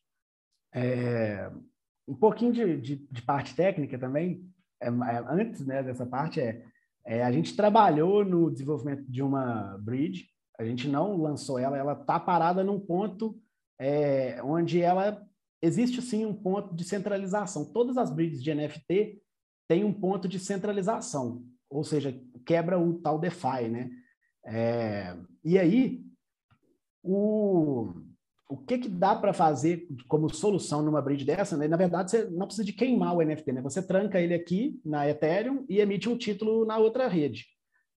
[0.73, 1.49] É,
[2.07, 4.43] um pouquinho de, de, de parte técnica também.
[4.81, 6.63] É, é, antes né, dessa parte, é,
[7.05, 10.27] é, a gente trabalhou no desenvolvimento de uma bridge.
[10.57, 13.39] A gente não lançou ela, ela está parada num ponto
[13.79, 15.25] é, onde ela
[15.61, 17.65] existe sim um ponto de centralização.
[17.65, 19.21] Todas as bridges de NFT
[19.67, 23.89] têm um ponto de centralização, ou seja, quebra o tal DeFi, né?
[24.45, 26.03] É, e aí,
[27.03, 27.93] o,
[28.49, 31.55] o que, que dá para fazer como solução numa bridge dessa?
[31.55, 31.67] Né?
[31.67, 33.61] Na verdade, você não precisa de queimar o NFT, né?
[33.61, 37.45] Você tranca ele aqui na Ethereum e emite um título na outra rede.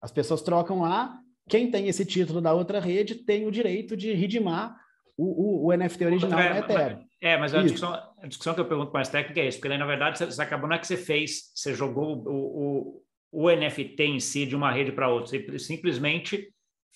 [0.03, 4.13] As pessoas trocam lá, quem tem esse título da outra rede tem o direito de
[4.13, 4.77] ridimar
[5.21, 7.05] o, o, o NFT original na Ethereum.
[7.21, 9.77] É, mas a discussão, a discussão, que eu pergunto mais técnica é isso, porque daí,
[9.77, 13.03] na verdade, você, você acabou, não é que você fez, você jogou o,
[13.33, 16.49] o, o NFT em si de uma rede para outra, você simplesmente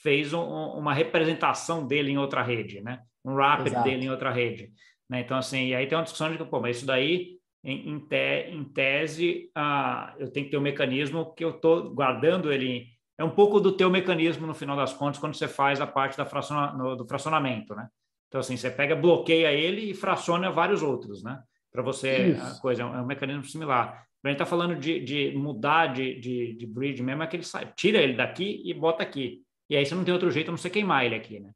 [0.03, 3.01] fez um, uma representação dele em outra rede, né?
[3.25, 3.85] Um Exato.
[3.85, 4.73] dele em outra rede.
[5.09, 5.21] Né?
[5.21, 8.51] Então, assim, aí tem uma discussão de que, pô, mas isso daí, em, em, te,
[8.51, 12.87] em tese, ah, eu tenho que ter um mecanismo que eu estou guardando ele.
[13.19, 16.17] É um pouco do teu mecanismo, no final das contas, quando você faz a parte
[16.17, 17.89] da fraciona, no, do fracionamento, né?
[18.35, 21.41] Então, assim, você pega, bloqueia ele e fraciona vários outros, né?
[21.71, 22.43] Para você, Isso.
[22.43, 24.09] a coisa, é um, mecanismo similar.
[24.25, 27.45] A gente está falando de, de mudar de, de, de bridge mesmo, é que ele
[27.45, 29.45] sai, tira ele daqui e bota aqui.
[29.71, 31.53] E aí você não tem outro jeito a não ser queimar ele aqui, né?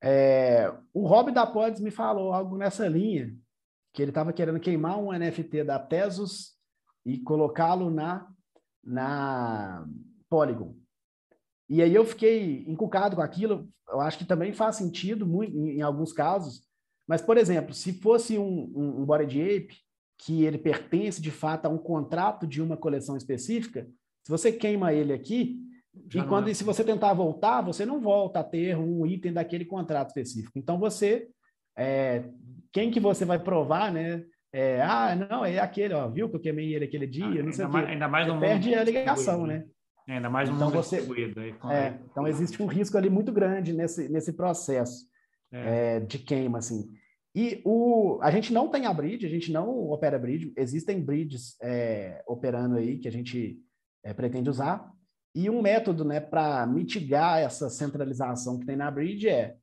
[0.00, 3.36] É, o Rob da Pods me falou algo nessa linha,
[3.92, 6.56] que ele estava querendo queimar um NFT da Tesos
[7.04, 8.24] e colocá-lo na,
[8.84, 9.84] na
[10.28, 10.76] Polygon.
[11.70, 15.78] E aí eu fiquei encucado com aquilo, eu acho que também faz sentido muito, em,
[15.78, 16.68] em alguns casos,
[17.06, 19.76] mas, por exemplo, se fosse um, um, um Body Ape,
[20.18, 23.88] que ele pertence de fato a um contrato de uma coleção específica,
[24.22, 25.58] se você queima ele aqui,
[26.08, 26.54] já e quando é.
[26.54, 30.58] se você tentar voltar, você não volta a ter um item daquele contrato específico.
[30.58, 31.28] Então você,
[31.76, 32.24] é,
[32.72, 34.24] quem que você vai provar, né?
[34.52, 37.52] É, ah, não, é aquele, ó, viu que eu queimei ele aquele dia, ah, não
[37.52, 39.64] sei ainda, mais, ainda mais no perde a ligação, né?
[40.10, 43.30] É, ainda mais no então, mundo você, aí, é, Então existe um risco ali muito
[43.30, 45.06] grande nesse, nesse processo
[45.52, 45.96] é.
[45.96, 46.00] é.
[46.00, 46.92] de queima, assim.
[47.32, 51.56] E o, a gente não tem a bridge, a gente não opera bridge, existem bridges
[51.62, 53.56] é, operando aí que a gente
[54.16, 54.90] pretende usar,
[55.32, 59.56] e um método né, para mitigar essa centralização que tem na bridge é,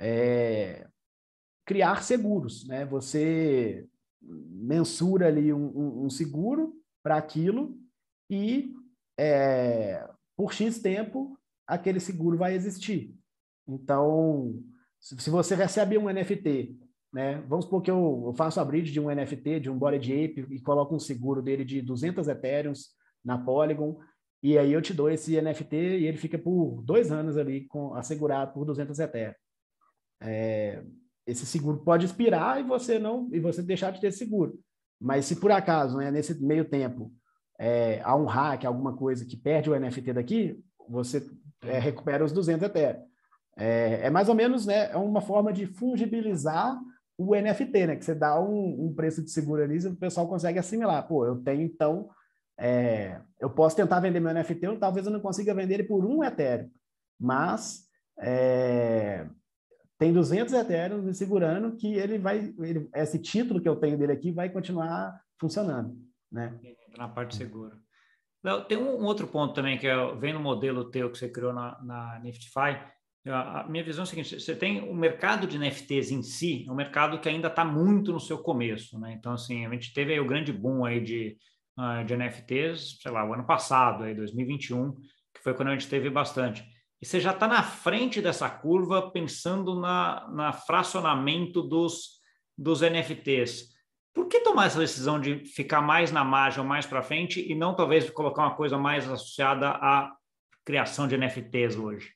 [0.00, 0.88] é
[1.64, 2.66] criar seguros.
[2.66, 2.84] Né?
[2.86, 3.86] Você
[4.20, 7.78] mensura ali um, um seguro para aquilo
[8.28, 8.74] e
[9.18, 13.14] é, por X tempo aquele seguro vai existir.
[13.66, 14.62] Então,
[14.98, 16.78] se você recebe um NFT,
[17.12, 20.46] né, vamos supor que eu, faço a bridge de um NFT, de um Body Ape,
[20.50, 23.98] e coloco um seguro dele de 200 Ethereums na Polygon,
[24.42, 27.92] e aí eu te dou esse NFT e ele fica por dois anos ali com,
[27.94, 29.34] assegurado por 200 Ethereum.
[30.20, 30.82] É,
[31.26, 34.58] esse seguro pode expirar e você não e você deixar de ter seguro.
[35.00, 37.12] Mas se por acaso, né, nesse meio tempo,
[37.58, 41.28] é, há um hack, alguma coisa que perde o NFT daqui, você
[41.62, 43.02] é, recupera os 200 Ethereum.
[43.56, 46.78] É, é, mais ou menos né, é uma forma de fungibilizar
[47.16, 47.96] o NFT, né?
[47.96, 51.06] Que você dá um, um preço de seguro ali e o pessoal consegue assimilar.
[51.08, 52.08] Pô, eu tenho então
[52.58, 56.24] é, eu posso tentar vender meu NFT, talvez eu não consiga vender ele por um
[56.24, 56.68] Ethereum,
[57.18, 57.84] mas
[58.18, 59.26] é,
[59.96, 64.12] tem 200 Ethereum me segurando que ele vai, ele, esse título que eu tenho dele
[64.12, 65.96] aqui vai continuar funcionando,
[66.30, 66.58] né?
[66.96, 67.76] Na parte segura.
[68.68, 71.78] Tem um, outro ponto também que é, vem no modelo teu que você criou na,
[71.82, 72.80] na Niftify.
[73.26, 76.72] A minha visão é a seguinte: você tem o mercado de NFTs em si, é
[76.72, 79.12] um mercado que ainda está muito no seu começo, né?
[79.12, 81.36] Então, assim, a gente teve aí o grande boom aí de
[81.78, 85.88] uh, de NFTs, sei lá, o ano passado, aí, 2021, que foi quando a gente
[85.88, 86.64] teve bastante.
[87.00, 92.20] E você já está na frente dessa curva pensando na, na fracionamento dos,
[92.56, 93.68] dos NFTs.
[94.18, 97.54] Por que tomar essa decisão de ficar mais na margem ou mais para frente e
[97.54, 100.12] não talvez colocar uma coisa mais associada a
[100.64, 102.12] criação de NFTs hoje?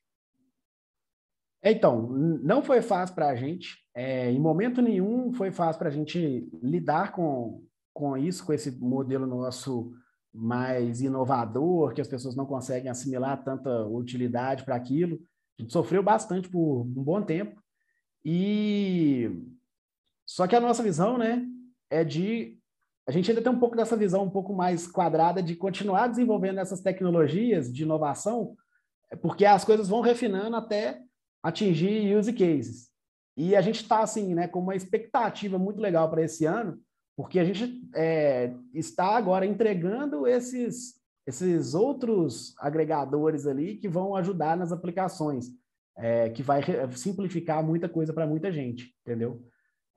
[1.63, 3.79] Então, não foi fácil para a gente.
[3.95, 8.73] É, em momento nenhum foi fácil para a gente lidar com, com isso, com esse
[8.73, 9.93] modelo nosso
[10.35, 15.21] mais inovador, que as pessoas não conseguem assimilar tanta utilidade para aquilo.
[15.57, 17.63] A gente sofreu bastante por um bom tempo.
[18.25, 19.31] E
[20.27, 21.47] só que a nossa visão, né,
[21.93, 22.59] é de
[23.07, 26.61] a gente ainda tem um pouco dessa visão um pouco mais quadrada de continuar desenvolvendo
[26.61, 28.57] essas tecnologias de inovação,
[29.21, 31.01] porque as coisas vão refinando até
[31.43, 32.89] atingir use cases.
[33.37, 36.81] E a gente está assim, né, com uma expectativa muito legal para esse ano,
[37.17, 44.57] porque a gente é, está agora entregando esses esses outros agregadores ali que vão ajudar
[44.57, 45.51] nas aplicações,
[45.97, 46.63] é, que vai
[46.97, 49.41] simplificar muita coisa para muita gente, entendeu?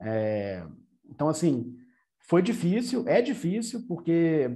[0.00, 0.64] É,
[1.08, 1.76] então, assim,
[2.28, 4.50] foi difícil, é difícil, porque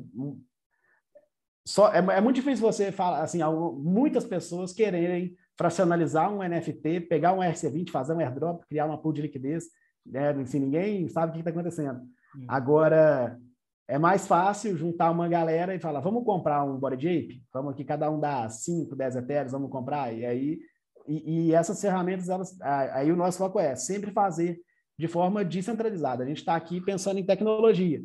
[1.66, 3.40] só, é, é, muito difícil você falar, assim,
[3.78, 9.12] muitas pessoas quererem fracionalizar um NFT, pegar um RC20, fazer um airdrop, criar uma pool
[9.12, 9.64] de liquidez,
[10.04, 10.30] né?
[10.30, 12.00] assim, ninguém sabe o que está acontecendo.
[12.36, 12.46] Hum.
[12.48, 13.38] Agora,
[13.86, 17.42] é mais fácil juntar uma galera e falar, vamos comprar um Body Ape?
[17.52, 20.12] Vamos aqui, cada um dá 5, 10 etéreos, vamos comprar?
[20.12, 20.58] E aí,
[21.06, 24.60] e, e essas ferramentas, elas, aí o nosso foco é sempre fazer
[25.00, 26.22] de forma descentralizada.
[26.22, 28.02] A gente está aqui pensando em tecnologia.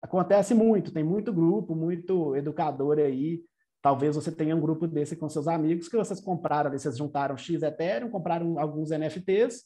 [0.00, 3.44] Acontece muito, tem muito grupo, muito educador aí.
[3.82, 7.62] Talvez você tenha um grupo desse com seus amigos que vocês compraram, vocês juntaram X
[7.62, 9.62] Ethereum, compraram alguns NFTs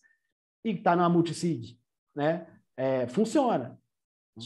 [0.64, 1.78] e está numa multisig,
[2.16, 2.48] né?
[2.76, 3.78] É, funciona,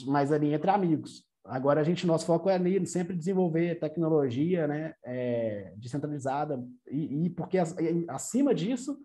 [0.06, 1.24] mas ali entre amigos.
[1.42, 7.30] Agora a gente, nosso foco é ali, sempre desenvolver tecnologia, né, é, descentralizada e, e
[7.30, 7.74] porque as,
[8.08, 8.98] acima disso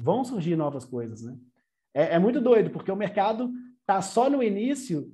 [0.00, 1.34] vão surgir novas coisas, né?
[1.94, 5.06] É, é muito doido, porque o mercado está só no início,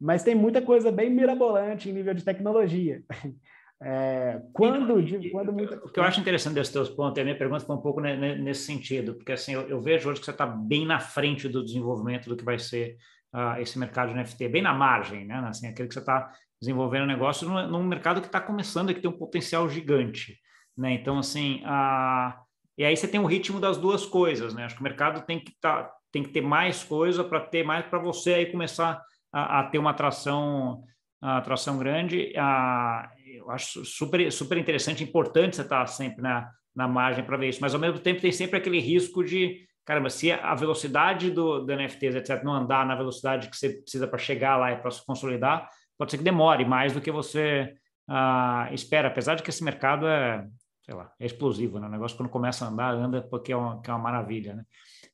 [0.00, 3.02] mas tem muita coisa bem mirabolante em nível de tecnologia.
[3.80, 5.76] É, quando, de, quando muita...
[5.76, 8.00] O que eu acho interessante desses teus pontos, e a minha pergunta foi um pouco
[8.00, 11.64] nesse sentido, porque assim, eu, eu vejo hoje que você está bem na frente do
[11.64, 12.96] desenvolvimento do que vai ser
[13.32, 15.36] uh, esse mercado de NFT, bem na margem, né?
[15.46, 16.28] Assim, aquele que você está
[16.60, 20.36] desenvolvendo negócio num, num mercado que está começando e que tem um potencial gigante,
[20.76, 20.92] né?
[20.92, 22.32] Então, assim, uh,
[22.76, 24.64] e aí você tem o ritmo das duas coisas, né?
[24.64, 27.64] Acho que o mercado tem que estar tá, tem que ter mais coisa para ter
[27.64, 30.82] mais para você aí começar a, a, ter uma atração,
[31.20, 32.32] atração grande.
[32.36, 37.48] A, eu acho super, super interessante, importante você estar sempre na, na margem para ver
[37.48, 41.60] isso, mas ao mesmo tempo tem sempre aquele risco de, caramba, se a velocidade do,
[41.60, 44.90] do NFTs, etc., não andar na velocidade que você precisa para chegar lá e para
[44.90, 45.68] se consolidar,
[45.98, 47.74] pode ser que demore mais do que você
[48.08, 50.46] uh, espera, apesar de que esse mercado é,
[50.84, 51.86] sei lá, é explosivo, né?
[51.86, 54.64] O negócio quando começa a andar, anda porque é uma, é uma maravilha, né?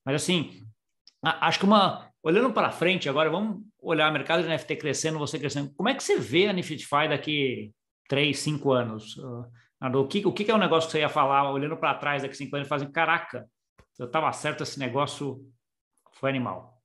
[0.04, 0.60] Mas assim,
[1.24, 2.10] Acho que uma.
[2.22, 5.72] Olhando para frente, agora vamos olhar o mercado de NFT crescendo, você crescendo.
[5.74, 7.72] Como é que você vê a Niftify daqui
[8.08, 9.16] três, cinco anos?
[9.18, 9.46] Uh,
[9.98, 12.34] o que, o que é um negócio que você ia falar olhando para trás daqui
[12.34, 13.46] cinco anos fazendo, caraca,
[13.98, 15.46] eu estava certo, esse negócio
[16.12, 16.80] foi animal?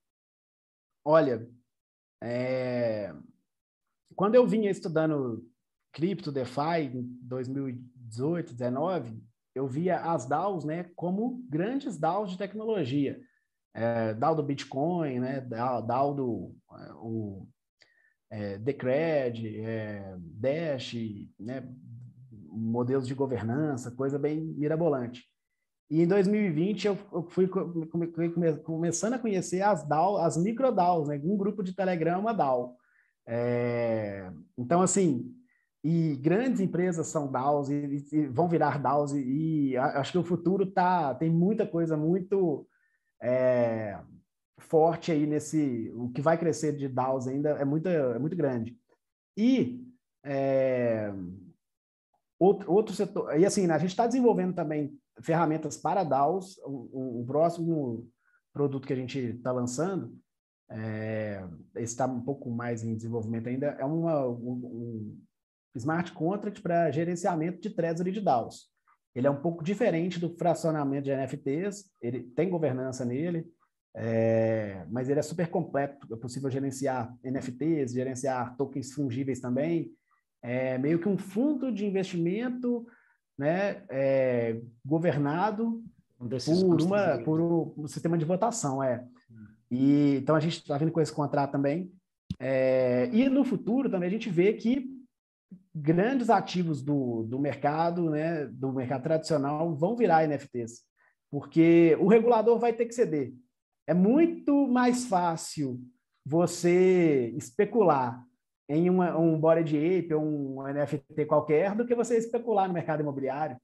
[1.05, 1.47] Olha,
[2.21, 3.13] é...
[4.15, 5.47] quando eu vinha estudando
[5.93, 9.23] cripto, DeFi em 2018, 2019,
[9.55, 13.21] eu via as DAOs né, como grandes DAOs de tecnologia
[13.79, 17.47] é, DAO do Bitcoin, né, DAO do é, o,
[18.29, 20.93] é, Decred, é, Dash,
[21.39, 21.67] né,
[22.51, 25.23] modelos de governança, coisa bem mirabolante.
[25.89, 26.97] E em 2020 eu,
[27.29, 27.47] fui
[28.63, 31.19] começando a conhecer as DAO, as micro DAOs, né?
[31.23, 32.75] Um grupo de Telegram uma DAO.
[33.27, 35.33] É, então, assim,
[35.83, 40.23] e grandes empresas são DAOs e, e vão virar DAOs e, e, acho que o
[40.23, 42.67] futuro tá tem muita coisa muito
[43.21, 43.99] é,
[44.57, 45.91] forte aí nesse.
[45.95, 48.77] O que vai crescer de DAOs ainda é muito, é muito grande.
[49.37, 49.85] E
[50.23, 51.11] é,
[52.37, 53.39] outro, outro setor.
[53.39, 56.57] E assim, né, a gente está desenvolvendo também ferramentas para DAOs.
[56.65, 58.07] O, o próximo
[58.53, 60.17] produto que a gente está lançando
[60.69, 61.43] é,
[61.75, 65.21] está um pouco mais em desenvolvimento ainda, é uma, um, um
[65.75, 68.69] smart contract para gerenciamento de treasury de DAOs.
[69.15, 73.45] Ele é um pouco diferente do fracionamento de NFTs, ele tem governança nele,
[73.95, 76.07] é, mas ele é super completo.
[76.13, 79.91] É possível gerenciar NFTs, gerenciar tokens fungíveis também.
[80.41, 82.85] É meio que um fundo de investimento
[83.37, 85.83] né, é, governado
[86.17, 88.83] por, uma, por um, um, sistema de votação.
[88.83, 89.05] É.
[89.71, 91.91] E, então a gente está vindo com esse contrato também.
[92.39, 94.98] É, e no futuro também a gente vê que
[95.73, 100.81] grandes ativos do, do mercado, né, do mercado tradicional, vão virar NFTs,
[101.31, 103.33] porque o regulador vai ter que ceder.
[103.87, 105.79] É muito mais fácil
[106.25, 108.23] você especular
[108.67, 113.01] em uma, um Body Ape ou um NFT qualquer do que você especular no mercado
[113.01, 113.57] imobiliário.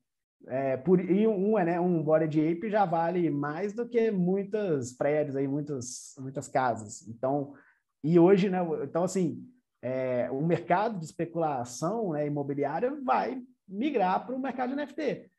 [0.48, 5.36] é, por, e um, né, um Bored Ape já vale mais do que muitas prédios
[5.36, 7.08] aí, muitas, muitas casas.
[7.08, 7.54] Então,
[8.04, 9.44] e hoje, né, então assim,
[9.82, 15.30] é, o mercado de especulação né, imobiliária vai migrar para o mercado de NFT.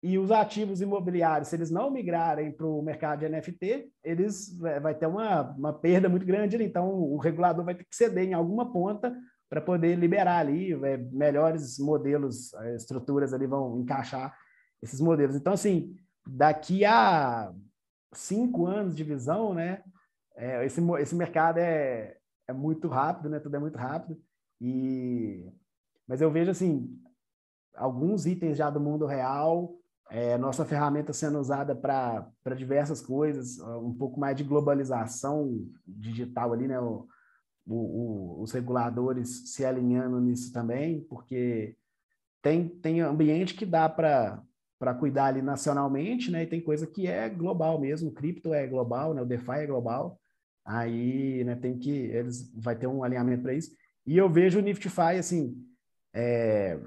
[0.00, 4.94] E os ativos imobiliários, se eles não migrarem para o mercado de NFT, eles vai
[4.94, 6.62] ter uma, uma perda muito grande.
[6.62, 9.12] Então, o regulador vai ter que ceder em alguma ponta
[9.50, 14.36] para poder liberar ali é, melhores modelos, é, estruturas ali vão encaixar
[14.80, 15.34] esses modelos.
[15.34, 17.52] Então, assim, daqui a
[18.12, 19.82] cinco anos de visão, né,
[20.36, 22.17] é, esse, esse mercado é,
[22.48, 24.20] é muito rápido, né, tudo é muito rápido.
[24.60, 25.46] E,
[26.06, 26.98] mas eu vejo, assim,
[27.76, 29.76] alguns itens já do mundo real,
[30.10, 36.66] é, nossa ferramenta sendo usada para diversas coisas, um pouco mais de globalização digital ali,
[36.66, 37.06] né, o,
[37.66, 41.76] o, o, os reguladores se alinhando nisso também, porque
[42.40, 46.44] tem, tem ambiente que dá para cuidar ali nacionalmente, né?
[46.44, 49.20] E tem coisa que é global mesmo, o cripto é global, né?
[49.20, 50.18] O DeFi é global.
[50.68, 53.70] Aí, né, tem que eles vai ter um alinhamento para isso.
[54.06, 55.56] E eu vejo o Niftify assim,
[56.12, 56.78] é,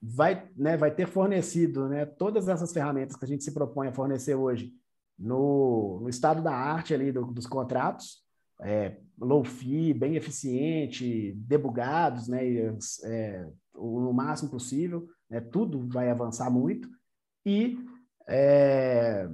[0.00, 3.92] vai, né, vai ter fornecido, né, todas essas ferramentas que a gente se propõe a
[3.92, 4.74] fornecer hoje
[5.18, 8.22] no, no estado da arte ali do, dos contratos,
[8.60, 12.46] é, low fee, bem eficiente, debugados, né,
[13.04, 16.90] é, o, o máximo possível, né, tudo vai avançar muito
[17.46, 17.78] e
[18.28, 19.26] é,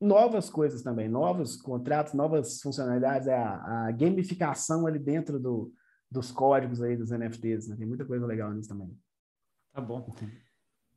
[0.00, 5.72] novas coisas também, novos contratos, novas funcionalidades, é a, a gamificação ali dentro do,
[6.10, 7.76] dos códigos aí dos NFTs, né?
[7.76, 8.90] tem muita coisa legal nisso também.
[9.72, 10.14] Tá bom.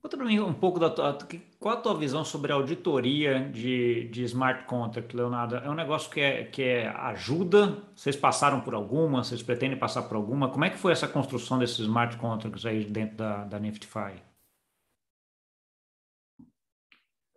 [0.01, 1.17] Conta para mim um pouco da tua,
[1.59, 5.57] qual a tua visão sobre a auditoria de, de smart contract, Leonardo?
[5.57, 7.83] É um negócio que é, que é ajuda?
[7.93, 9.21] Vocês passaram por alguma?
[9.21, 10.49] Vocês pretendem passar por alguma?
[10.49, 14.28] Como é que foi essa construção desses smart contracts aí dentro da, da Niftify?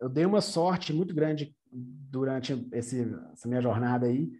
[0.02, 4.32] Eu dei uma sorte muito grande durante esse, essa minha jornada aí,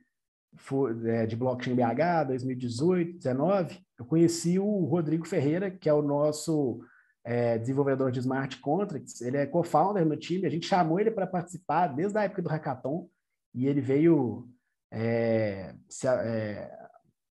[1.07, 3.81] é, de blockchain BH, 2018, 2019.
[3.99, 6.81] Eu conheci o Rodrigo Ferreira, que é o nosso
[7.25, 9.21] é, desenvolvedor de smart contracts.
[9.21, 10.47] Ele é co-founder no time.
[10.47, 13.09] A gente chamou ele para participar desde a época do hackathon
[13.55, 14.49] e ele veio.
[14.91, 16.71] É, se, é,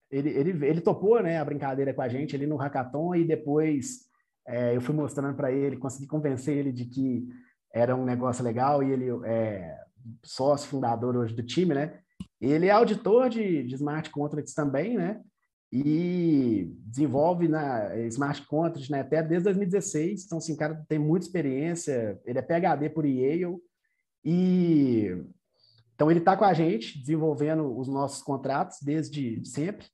[0.09, 4.07] ele, ele, ele topou né, a brincadeira com a gente ali no hackathon e depois
[4.47, 7.27] é, eu fui mostrando para ele, consegui convencer ele de que
[7.73, 9.77] era um negócio legal e ele é
[10.23, 11.99] sócio fundador hoje do time, né?
[12.39, 15.21] Ele é auditor de, de smart contracts também, né?
[15.71, 20.25] E desenvolve na smart contracts né, até desde 2016.
[20.25, 22.19] Então, assim, cara tem muita experiência.
[22.25, 23.57] Ele é PhD por Yale
[24.23, 25.23] e
[26.01, 29.85] então ele está com a gente desenvolvendo os nossos contratos desde sempre.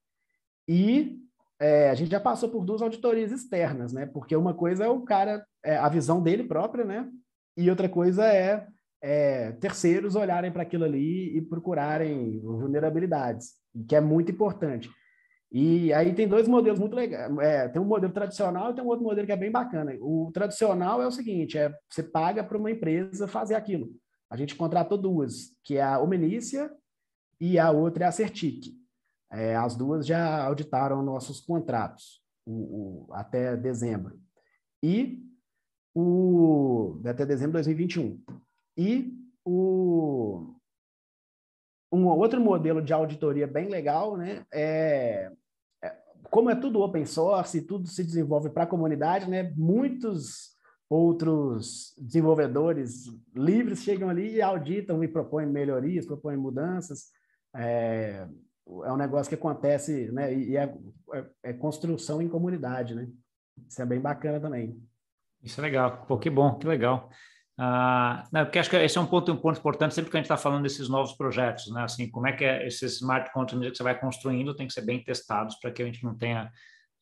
[0.65, 1.19] E
[1.59, 4.05] é, a gente já passou por duas auditorias externas, né?
[4.05, 7.09] Porque uma coisa é o cara, é, a visão dele própria, né?
[7.57, 8.67] E outra coisa é,
[9.01, 13.53] é terceiros olharem para aquilo ali e procurarem vulnerabilidades,
[13.87, 14.89] que é muito importante.
[15.51, 17.35] E aí tem dois modelos muito legais.
[17.39, 19.95] É, tem um modelo tradicional e tem um outro modelo que é bem bacana.
[20.01, 23.89] O tradicional é o seguinte: é você paga para uma empresa fazer aquilo.
[24.29, 26.69] A gente contratou duas, que é a Omenícia
[27.39, 28.75] e a outra é a Certic.
[29.31, 34.19] É, as duas já auditaram nossos contratos o, o, até dezembro.
[34.81, 35.26] E
[35.99, 38.21] o, até dezembro de 2021.
[38.77, 40.53] E o,
[41.91, 45.31] um outro modelo de auditoria bem legal, né, é,
[45.83, 45.95] é
[46.29, 50.55] como é tudo open source, tudo se desenvolve para a comunidade, né, muitos
[50.87, 57.07] outros desenvolvedores livres chegam ali e auditam e propõem melhorias, propõem mudanças.
[57.55, 58.27] É,
[58.85, 60.71] é um negócio que acontece, né, e é,
[61.13, 63.09] é, é construção em comunidade, né.
[63.67, 64.79] Isso é bem bacana também.
[65.43, 66.05] Isso é legal.
[66.07, 67.09] Pô, que bom, que legal.
[67.59, 70.19] Ah, não, porque acho que esse é um ponto, um ponto importante sempre que a
[70.19, 71.83] gente está falando desses novos projetos, né?
[71.83, 74.85] Assim, como é que é esses smart contracts que você vai construindo tem que ser
[74.85, 76.51] bem testados para que a gente não tenha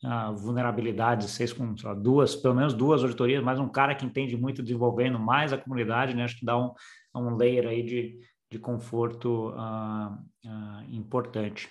[0.04, 4.38] ah, vulnerabilidades, seis com lá, duas, pelo menos duas auditorias, mais um cara que entende
[4.38, 6.24] muito desenvolvendo mais a comunidade, né?
[6.24, 6.72] Acho que dá um,
[7.14, 8.20] um layer aí de,
[8.50, 10.18] de conforto ah,
[10.90, 11.70] importante.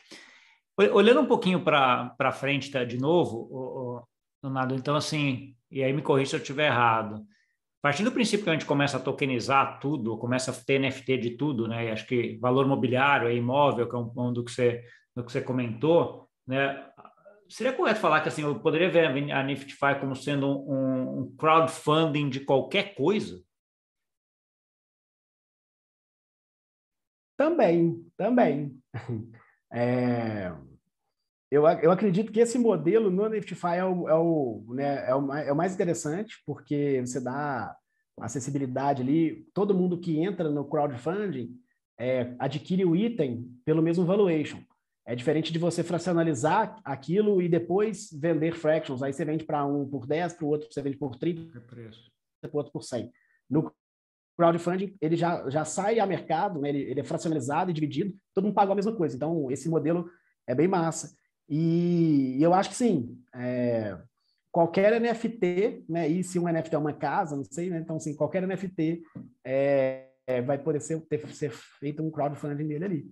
[0.77, 4.07] Olhando um pouquinho para frente, tá, de novo,
[4.43, 7.17] Leonardo, então assim, e aí me corrija se eu estiver errado.
[7.17, 11.19] A partir do princípio que a gente começa a tokenizar tudo, começa a ter NFT
[11.19, 11.87] de tudo, né?
[11.87, 15.33] E acho que valor mobiliário, imóvel, que é um, um do que você do que
[15.33, 16.89] você comentou, né?
[17.49, 22.31] Seria correto falar que assim, eu poderia ver a Niftify como sendo um, um crowdfunding
[22.31, 23.43] de qualquer coisa?
[27.37, 28.81] Também, também.
[29.77, 30.55] É,
[31.51, 35.33] eu, eu acredito que esse modelo no Niftify é o, é o, né, é o,
[35.33, 37.77] é o mais interessante, porque você dá
[38.21, 41.51] acessibilidade ali, todo mundo que entra no crowdfunding
[41.99, 44.61] é, adquire o item pelo mesmo valuation.
[45.07, 49.03] É diferente de você fracionalizar aquilo e depois vender fractions.
[49.03, 52.51] Aí você vende para um por 10, para o outro você vende por 30, para
[52.51, 53.13] o outro por 100.
[53.51, 53.71] No
[54.37, 56.71] crowdfunding, ele já, já sai a mercado, né?
[56.71, 59.15] ele, ele, é fracionalizado e dividido, todo mundo paga a mesma coisa.
[59.15, 60.11] Então, esse modelo
[60.47, 61.15] é bem massa.
[61.49, 63.97] E, eu acho que sim, é,
[64.51, 66.09] qualquer NFT, né?
[66.09, 67.79] E se um NFT é uma casa, não sei, né?
[67.79, 69.03] Então, assim, qualquer NFT
[69.45, 73.07] é, é, vai poder ser, ter, ser feito um crowdfunding dele ali,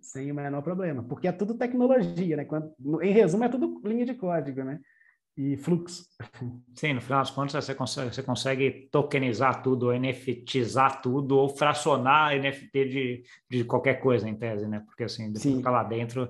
[0.00, 2.44] sem o menor problema, porque é tudo tecnologia, né?
[2.44, 2.72] Quando,
[3.02, 4.80] em resumo, é tudo linha de código, né?
[5.36, 6.04] E fluxo.
[6.74, 12.36] Sim, no final das contas, você consegue, você consegue tokenizar tudo, NFTizar tudo, ou fracionar
[12.36, 14.82] NFT de, de qualquer coisa, em tese, né?
[14.84, 16.28] Porque, assim, depois ficar lá dentro...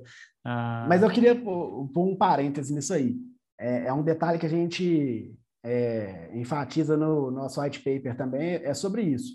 [0.49, 0.89] Uh...
[0.89, 3.17] Mas eu queria pôr um parêntese nisso aí.
[3.61, 8.73] É, é um detalhe que a gente é, enfatiza no nosso white paper também, é
[8.73, 9.35] sobre isso.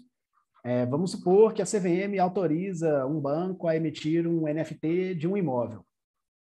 [0.64, 5.36] É, vamos supor que a CVM autoriza um banco a emitir um NFT de um
[5.36, 5.86] imóvel.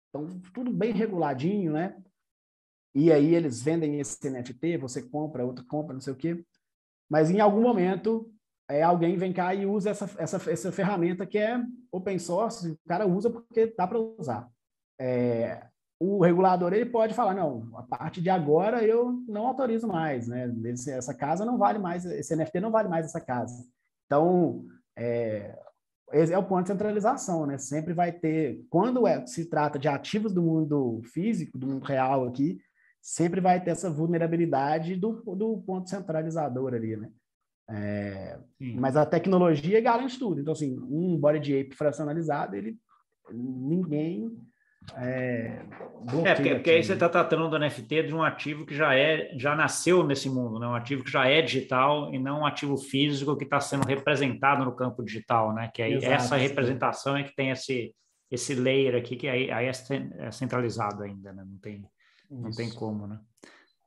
[0.10, 1.96] Então, tudo bem reguladinho, né?
[2.94, 6.44] E aí eles vendem esse NFT, você compra, outro compra, não sei o quê.
[7.10, 8.30] Mas em algum momento,
[8.70, 11.60] é, alguém vem cá e usa essa, essa, essa ferramenta que é
[11.92, 14.50] open source, o cara usa porque dá para usar.
[15.00, 15.66] É,
[16.00, 20.54] o regulador ele pode falar, não, a partir de agora eu não autorizo mais, né?
[20.88, 23.66] essa casa não vale mais, esse NFT não vale mais essa casa.
[24.06, 24.66] Então,
[24.97, 25.58] é,
[26.14, 27.58] esse é o ponto de centralização, né?
[27.58, 32.26] Sempre vai ter, quando é, se trata de ativos do mundo físico, do mundo real
[32.26, 32.60] aqui,
[33.02, 37.10] sempre vai ter essa vulnerabilidade do, do ponto centralizador ali, né?
[37.72, 38.39] É,
[38.76, 40.41] mas a tecnologia garante tudo.
[40.41, 42.80] Então, assim, um body de ape fracionalizado, ele
[43.32, 44.36] ninguém
[44.96, 45.62] é,
[46.26, 49.32] é porque, porque, aí você está tratando do NFT de um ativo que já é
[49.38, 50.68] já nasceu nesse mundo, né?
[50.68, 54.64] um ativo que já é digital e não um ativo físico que está sendo representado
[54.64, 55.70] no campo digital, né?
[55.74, 57.22] Que aí Exato, essa representação sim.
[57.22, 57.94] é que tem esse
[58.32, 59.72] esse layer aqui que aí, aí é,
[60.20, 61.44] é centralizado ainda, né?
[61.46, 61.84] Não tem
[62.30, 63.20] não tem como, né?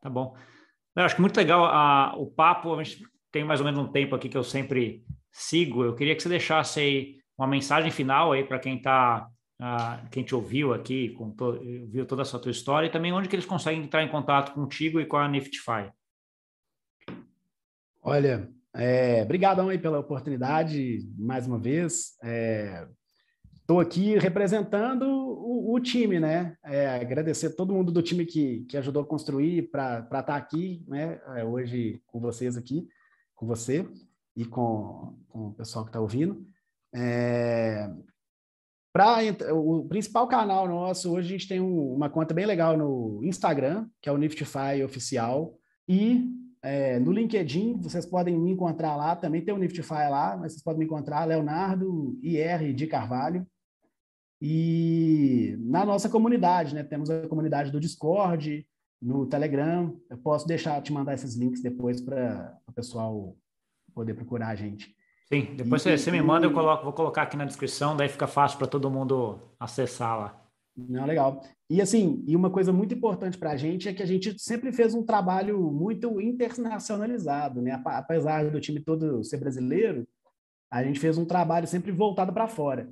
[0.00, 0.36] Tá bom.
[0.96, 2.74] Eu acho que muito legal a, o papo.
[2.74, 5.84] A gente tem mais ou menos um tempo aqui que eu sempre sigo.
[5.84, 9.26] Eu queria que você deixasse aí uma mensagem final aí para quem está
[10.10, 13.36] quem te ouviu aqui, com to, viu toda essa tua história, e também onde que
[13.36, 15.92] eles conseguem entrar em contato contigo e com a Niftify.
[18.02, 19.24] Olha, é,
[19.68, 22.16] aí pela oportunidade, mais uma vez.
[23.60, 26.56] Estou é, aqui representando o, o time, né?
[26.64, 30.36] É, agradecer a todo mundo do time que, que ajudou a construir para estar tá
[30.36, 31.20] aqui, né?
[31.36, 32.88] É, hoje com vocês aqui,
[33.34, 33.86] com você
[34.34, 36.44] e com, com o pessoal que está ouvindo.
[38.92, 39.18] Pra,
[39.54, 43.88] o principal canal nosso, hoje a gente tem um, uma conta bem legal no Instagram,
[44.02, 45.56] que é o Niftify Oficial,
[45.88, 46.28] e
[46.62, 50.62] é, no LinkedIn, vocês podem me encontrar lá, também tem o Niftify lá, mas vocês
[50.62, 53.46] podem me encontrar, Leonardo IR de Carvalho.
[54.40, 56.82] E na nossa comunidade, né?
[56.82, 58.66] Temos a comunidade do Discord,
[59.00, 59.96] no Telegram.
[60.10, 63.36] Eu posso deixar, te mandar esses links depois para o pessoal
[63.94, 64.94] poder procurar a gente.
[65.28, 68.26] Sim, depois e, você, me manda, eu coloco, vou colocar aqui na descrição, daí fica
[68.26, 70.42] fácil para todo mundo acessar lá.
[70.76, 71.42] Não, legal.
[71.68, 74.72] E assim, e uma coisa muito importante para a gente é que a gente sempre
[74.72, 77.80] fez um trabalho muito internacionalizado, né?
[77.84, 80.06] Apesar do time todo ser brasileiro,
[80.70, 82.90] a gente fez um trabalho sempre voltado para fora.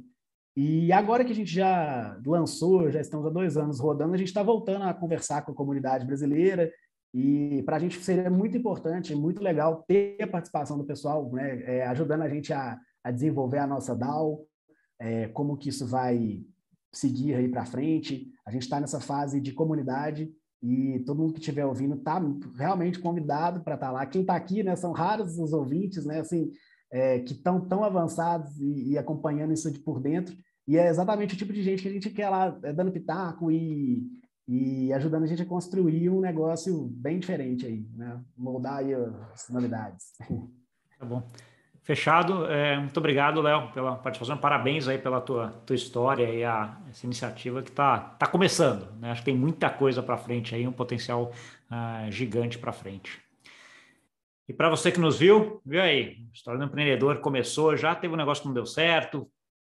[0.57, 4.29] E agora que a gente já lançou, já estamos há dois anos rodando, a gente
[4.29, 6.71] está voltando a conversar com a comunidade brasileira
[7.13, 11.63] e para a gente seria muito importante, muito legal ter a participação do pessoal, né,
[11.65, 14.47] é, ajudando a gente a, a, desenvolver a nossa DAO,
[14.99, 16.45] é, como que isso vai
[16.93, 18.29] seguir aí para frente.
[18.47, 20.33] A gente está nessa fase de comunidade
[20.63, 22.21] e todo mundo que estiver ouvindo está
[22.55, 24.07] realmente convidado para estar tá lá.
[24.07, 26.53] Quem está aqui, né, são raros os ouvintes, né, assim,
[26.93, 30.37] é, que estão tão avançados e, e, acompanhando isso de por dentro.
[30.67, 33.51] E é exatamente o tipo de gente que a gente quer lá, é, dando pitaco
[33.51, 34.07] e
[34.51, 38.21] e ajudando a gente a construir um negócio bem diferente aí, né?
[38.37, 38.93] Moldar aí
[39.33, 40.13] as novidades.
[40.99, 41.23] Tá bom.
[41.83, 42.47] Fechado.
[42.47, 44.37] É, muito obrigado, Léo, pela participação.
[44.37, 48.93] Parabéns aí pela tua, tua história e a, essa iniciativa que está tá começando.
[48.99, 49.13] Né?
[49.13, 51.31] Acho que tem muita coisa para frente aí, um potencial
[51.71, 53.23] uh, gigante para frente.
[54.49, 58.13] E para você que nos viu, viu aí, a história do empreendedor começou, já teve
[58.13, 59.31] um negócio que não deu certo,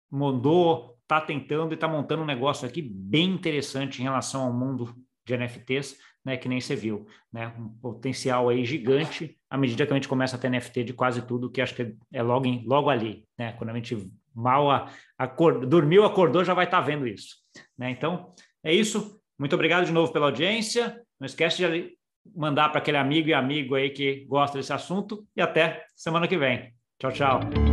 [0.10, 4.95] mudou, está tentando e está montando um negócio aqui bem interessante em relação ao mundo
[5.26, 9.91] de NFTs, né, que nem você viu, né, um potencial aí gigante à medida que
[9.91, 12.64] a gente começa a ter NFT de quase tudo, que acho que é logo, em,
[12.66, 14.88] logo ali, né, quando a gente mal
[15.18, 17.38] acord, dormiu, acordou, já vai estar tá vendo isso,
[17.78, 18.34] né, então
[18.64, 21.97] é isso, muito obrigado de novo pela audiência, não esquece de
[22.36, 25.26] mandar para aquele amigo e amigo aí que gosta desse assunto.
[25.36, 26.74] E até semana que vem.
[26.99, 27.69] Tchau, tchau.